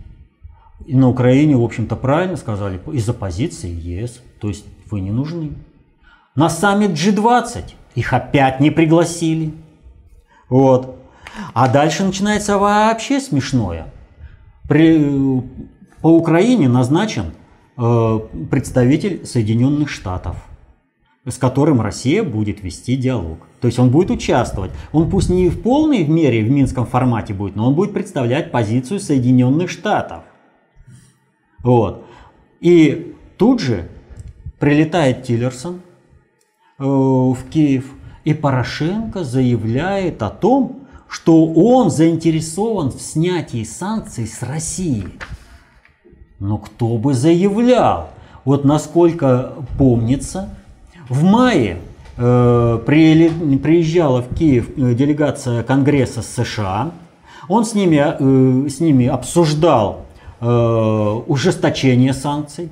[0.86, 5.54] И на Украине, в общем-то, правильно сказали, из-за позиции ЕС, то есть вы не нужны.
[6.36, 9.54] На саммит G20 их опять не пригласили.
[10.50, 11.03] Вот.
[11.54, 13.94] А дальше начинается вообще смешное.
[14.68, 15.42] При,
[16.02, 17.34] по Украине назначен
[17.78, 20.36] э, представитель Соединенных Штатов,
[21.26, 23.38] с которым Россия будет вести диалог.
[23.62, 24.72] То есть он будет участвовать.
[24.92, 29.00] Он пусть не в полной мере в минском формате будет, но он будет представлять позицию
[29.00, 30.24] Соединенных Штатов.
[31.60, 32.06] Вот.
[32.62, 33.90] И тут же
[34.60, 35.82] прилетает Тиллерсон
[36.80, 37.94] э, в Киев,
[38.24, 40.83] и Порошенко заявляет о том,
[41.14, 45.06] что он заинтересован в снятии санкций с России.
[46.40, 48.10] Но кто бы заявлял?
[48.46, 50.50] Вот насколько помнится,
[51.08, 51.78] в мае
[52.18, 56.90] э, приезжала в Киев э, делегация Конгресса США.
[57.48, 60.06] Он с ними, э, с ними обсуждал
[60.42, 62.70] ужесточение санкций.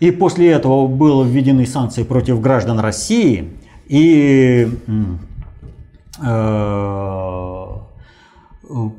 [0.00, 3.52] И после этого были введены санкции против граждан России.
[3.86, 4.68] И
[6.22, 7.53] э,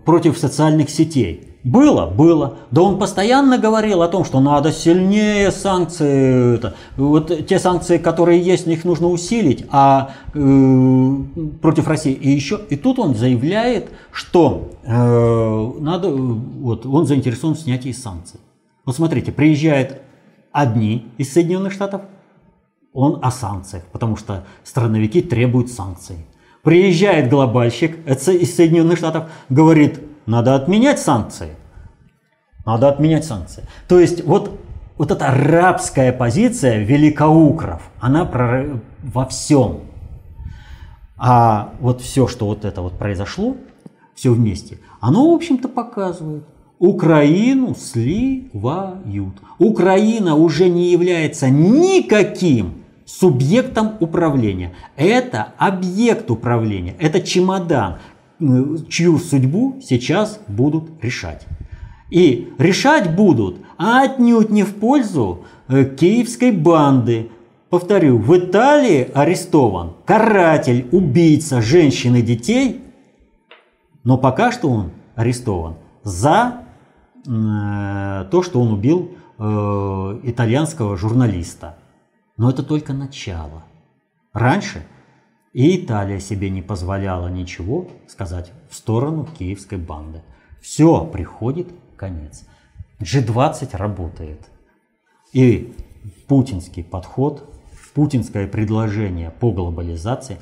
[0.06, 1.56] против социальных сетей.
[1.66, 2.60] Было, было.
[2.70, 6.58] Да он постоянно говорил о том, что надо сильнее санкции.
[6.58, 11.16] Это, вот те санкции, которые есть, их нужно усилить, а э,
[11.64, 12.14] против России.
[12.14, 18.40] И еще, и тут он заявляет, что э, надо, вот, он заинтересован в снятии санкций.
[18.86, 20.02] Вот смотрите, приезжают
[20.52, 22.04] одни из Соединенных Штатов,
[22.94, 26.18] он о санкциях, потому что страновики требуют санкций.
[26.66, 31.50] Приезжает глобальщик из Соединенных Штатов, говорит, надо отменять санкции.
[32.66, 33.64] Надо отменять санкции.
[33.88, 34.60] То есть вот,
[34.98, 39.82] вот эта рабская позиция великоукров, она про, во всем.
[41.18, 43.58] А вот все, что вот это вот произошло,
[44.16, 46.46] все вместе, оно, в общем-то, показывает,
[46.80, 49.36] Украину сливают.
[49.60, 54.74] Украина уже не является никаким субъектом управления.
[54.96, 57.98] Это объект управления, это чемодан,
[58.90, 61.46] чью судьбу сейчас будут решать.
[62.10, 67.32] И решать будут отнюдь не в пользу э, киевской банды.
[67.70, 72.84] Повторю, в Италии арестован каратель, убийца женщин и детей,
[74.04, 76.62] но пока что он арестован за
[77.26, 81.76] э, то, что он убил э, итальянского журналиста.
[82.38, 83.64] Но это только начало.
[84.34, 84.86] Раньше
[85.54, 90.22] и Италия себе не позволяла ничего сказать в сторону киевской банды.
[90.62, 92.46] Все, приходит конец.
[93.00, 94.42] G20 работает.
[95.32, 95.74] И
[96.28, 97.50] путинский подход,
[97.94, 100.38] путинское предложение по глобализации,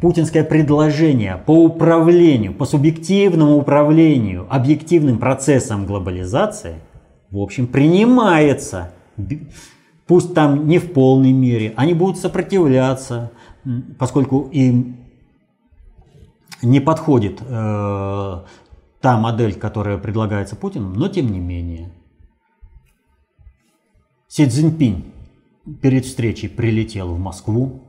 [0.00, 6.76] путинское предложение по управлению, по субъективному управлению объективным процессом глобализации,
[7.30, 8.92] в общем, принимается
[10.06, 13.32] пусть там не в полной мере, они будут сопротивляться,
[13.98, 14.96] поскольку им
[16.62, 18.40] не подходит э,
[19.00, 21.92] та модель, которая предлагается Путиным, но тем не менее.
[24.28, 25.12] Си Цзиньпинь
[25.80, 27.82] перед встречей прилетел в Москву.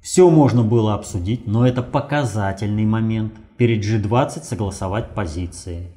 [0.00, 3.34] Все можно было обсудить, но это показательный момент.
[3.56, 5.92] перед G20 согласовать позиции.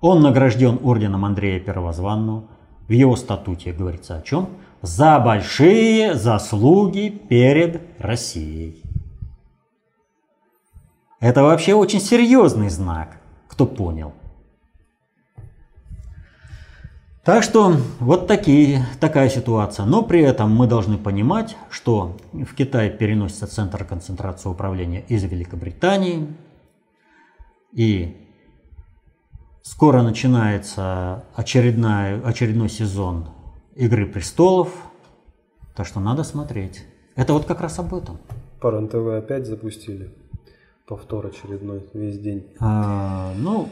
[0.00, 2.44] Он награжден орденом Андрея Первозванного.
[2.92, 4.50] В его статуте говорится о чем?
[4.82, 8.82] За большие заслуги перед Россией.
[11.18, 13.16] Это вообще очень серьезный знак,
[13.48, 14.12] кто понял.
[17.24, 19.86] Так что вот такие, такая ситуация.
[19.86, 26.26] Но при этом мы должны понимать, что в Китае переносится центр концентрации управления из Великобритании.
[27.72, 28.21] И
[29.62, 33.28] скоро начинается очередной, очередной сезон
[33.74, 34.72] «Игры престолов».
[35.74, 36.84] Так что надо смотреть.
[37.16, 38.18] Это вот как раз об этом.
[38.60, 40.14] По РЕН-ТВ опять запустили
[40.86, 42.46] повтор очередной весь день.
[42.60, 43.68] А, ну,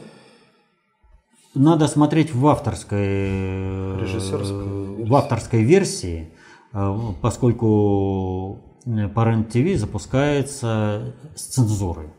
[1.53, 3.97] надо смотреть в авторской,
[5.03, 6.33] в авторской версии,
[6.73, 8.59] э, поскольку
[9.13, 12.09] по РЕН-ТВ запускается с цензурой.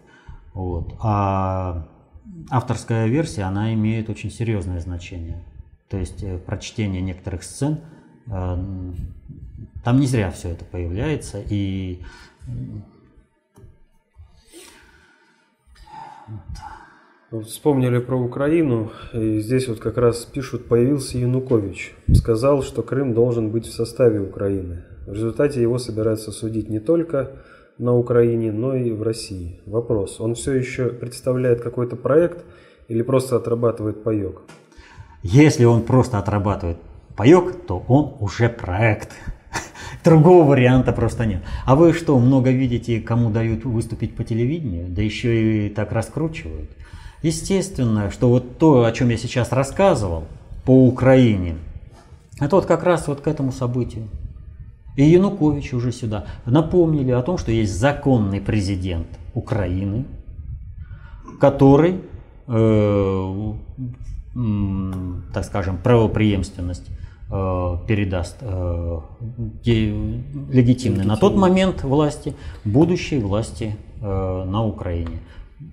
[0.55, 0.95] Вот.
[1.01, 1.89] А
[2.51, 5.43] авторская версия, она имеет очень серьезное значение.
[5.89, 7.81] То есть э, прочтение некоторых сцен,
[8.27, 8.57] э,
[9.85, 11.43] там не зря все это появляется.
[11.49, 12.01] И
[17.47, 21.95] Вспомнили про Украину, и здесь вот как раз пишут, появился Янукович.
[22.13, 24.85] Сказал, что Крым должен быть в составе Украины.
[25.07, 27.43] В результате его собираются судить не только
[27.83, 29.61] на Украине, но и в России.
[29.67, 32.45] Вопрос, он все еще представляет какой-то проект
[32.89, 34.43] или просто отрабатывает паек?
[35.23, 36.79] Если он просто отрабатывает
[37.17, 39.11] паек, то он уже проект.
[40.05, 41.43] Другого варианта просто нет.
[41.67, 44.87] А вы что, много видите, кому дают выступить по телевидению?
[44.89, 46.71] Да еще и так раскручивают.
[47.23, 50.25] Естественно, что вот то, о чем я сейчас рассказывал
[50.65, 51.57] по Украине,
[52.41, 54.09] это вот как раз вот к этому событию.
[54.97, 60.05] И Янукович уже сюда напомнили о том, что есть законный президент Украины,
[61.41, 62.03] который,
[62.47, 63.53] э,
[65.33, 66.89] так скажем, правоприемственность
[67.31, 69.01] э, передаст э,
[69.65, 72.35] легитимной на тот момент власти,
[72.65, 75.21] будущей власти э, на Украине,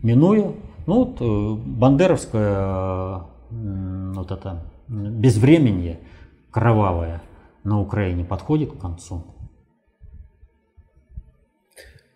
[0.01, 0.53] минуя
[0.89, 5.99] ну вот э, бандеровское вот это безвременье
[6.51, 7.21] кровавое
[7.63, 9.23] на Украине подходит к концу.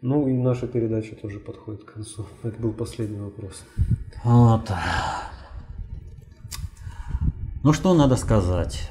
[0.02, 2.26] Ну и наша передача тоже подходит к концу.
[2.44, 3.64] Это был последний вопрос.
[4.24, 4.72] Вот.
[7.64, 8.90] Ну что надо сказать?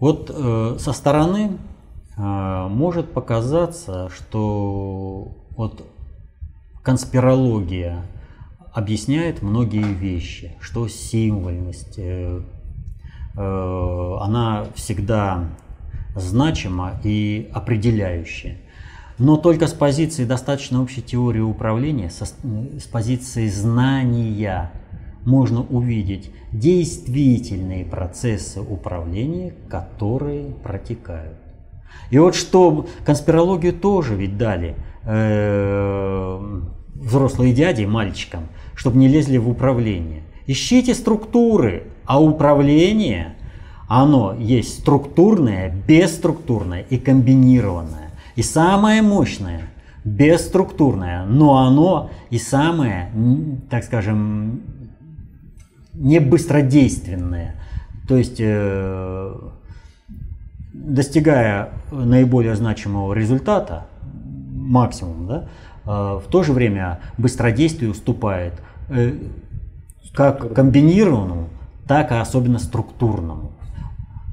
[0.00, 1.58] Вот э, со стороны
[2.16, 5.86] э, может показаться, что вот
[6.82, 8.06] конспирология
[8.72, 12.40] объясняет многие вещи, что символьность, э,
[13.34, 15.48] она всегда
[16.14, 18.58] значима и определяющая.
[19.18, 24.72] Но только с позиции достаточно общей теории управления, со, с позиции знания
[25.24, 31.38] можно увидеть действительные процессы управления, которые протекают.
[32.10, 34.74] И вот что конспирологию тоже ведь дали
[35.04, 36.60] э,
[36.94, 40.22] взрослые дяди мальчикам, чтобы не лезли в управление.
[40.46, 43.34] Ищите структуры, а управление,
[43.88, 48.10] оно есть структурное, бесструктурное и комбинированное.
[48.36, 49.62] И самое мощное–
[50.04, 53.10] бесструктурное, но оно и самое,
[53.70, 54.62] так скажем,
[55.94, 57.54] не быстродейственное.
[58.08, 59.34] То есть, э,
[60.72, 63.86] достигая наиболее значимого результата,
[64.52, 65.48] максимум, да,
[65.84, 65.88] э,
[66.18, 68.54] в то же время быстродействие уступает
[68.88, 69.14] э,
[70.12, 71.48] как комбинированному,
[71.92, 73.52] так и особенно структурному.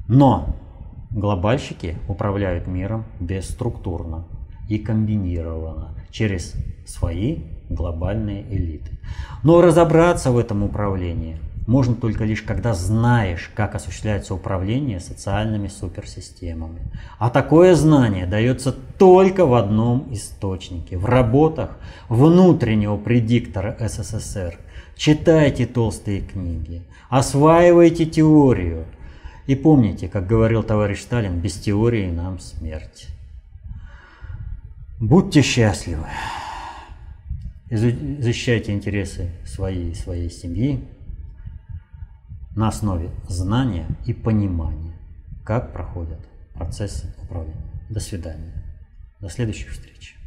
[0.08, 0.56] Но
[1.10, 4.24] глобальщики управляют миром бесструктурно
[4.66, 6.54] и комбинированно через
[6.86, 8.98] свои глобальные элиты.
[9.42, 11.36] Но разобраться в этом управлении–
[11.70, 16.90] можно только лишь когда знаешь, как осуществляется управление социальными суперсистемами.
[17.20, 24.58] А такое знание дается только в одном источнике, в работах внутреннего предиктора СССР.
[24.96, 28.86] Читайте толстые книги, осваивайте теорию.
[29.46, 33.08] И помните, как говорил товарищ Сталин, без теории нам смерть.
[35.00, 36.06] Будьте счастливы.
[37.70, 40.84] Защищайте интересы своей, своей семьи,
[42.56, 44.96] на основе знания и понимания,
[45.44, 46.20] как проходят
[46.54, 47.70] процессы управления.
[47.88, 48.52] До свидания.
[49.20, 50.19] До следующих встреч.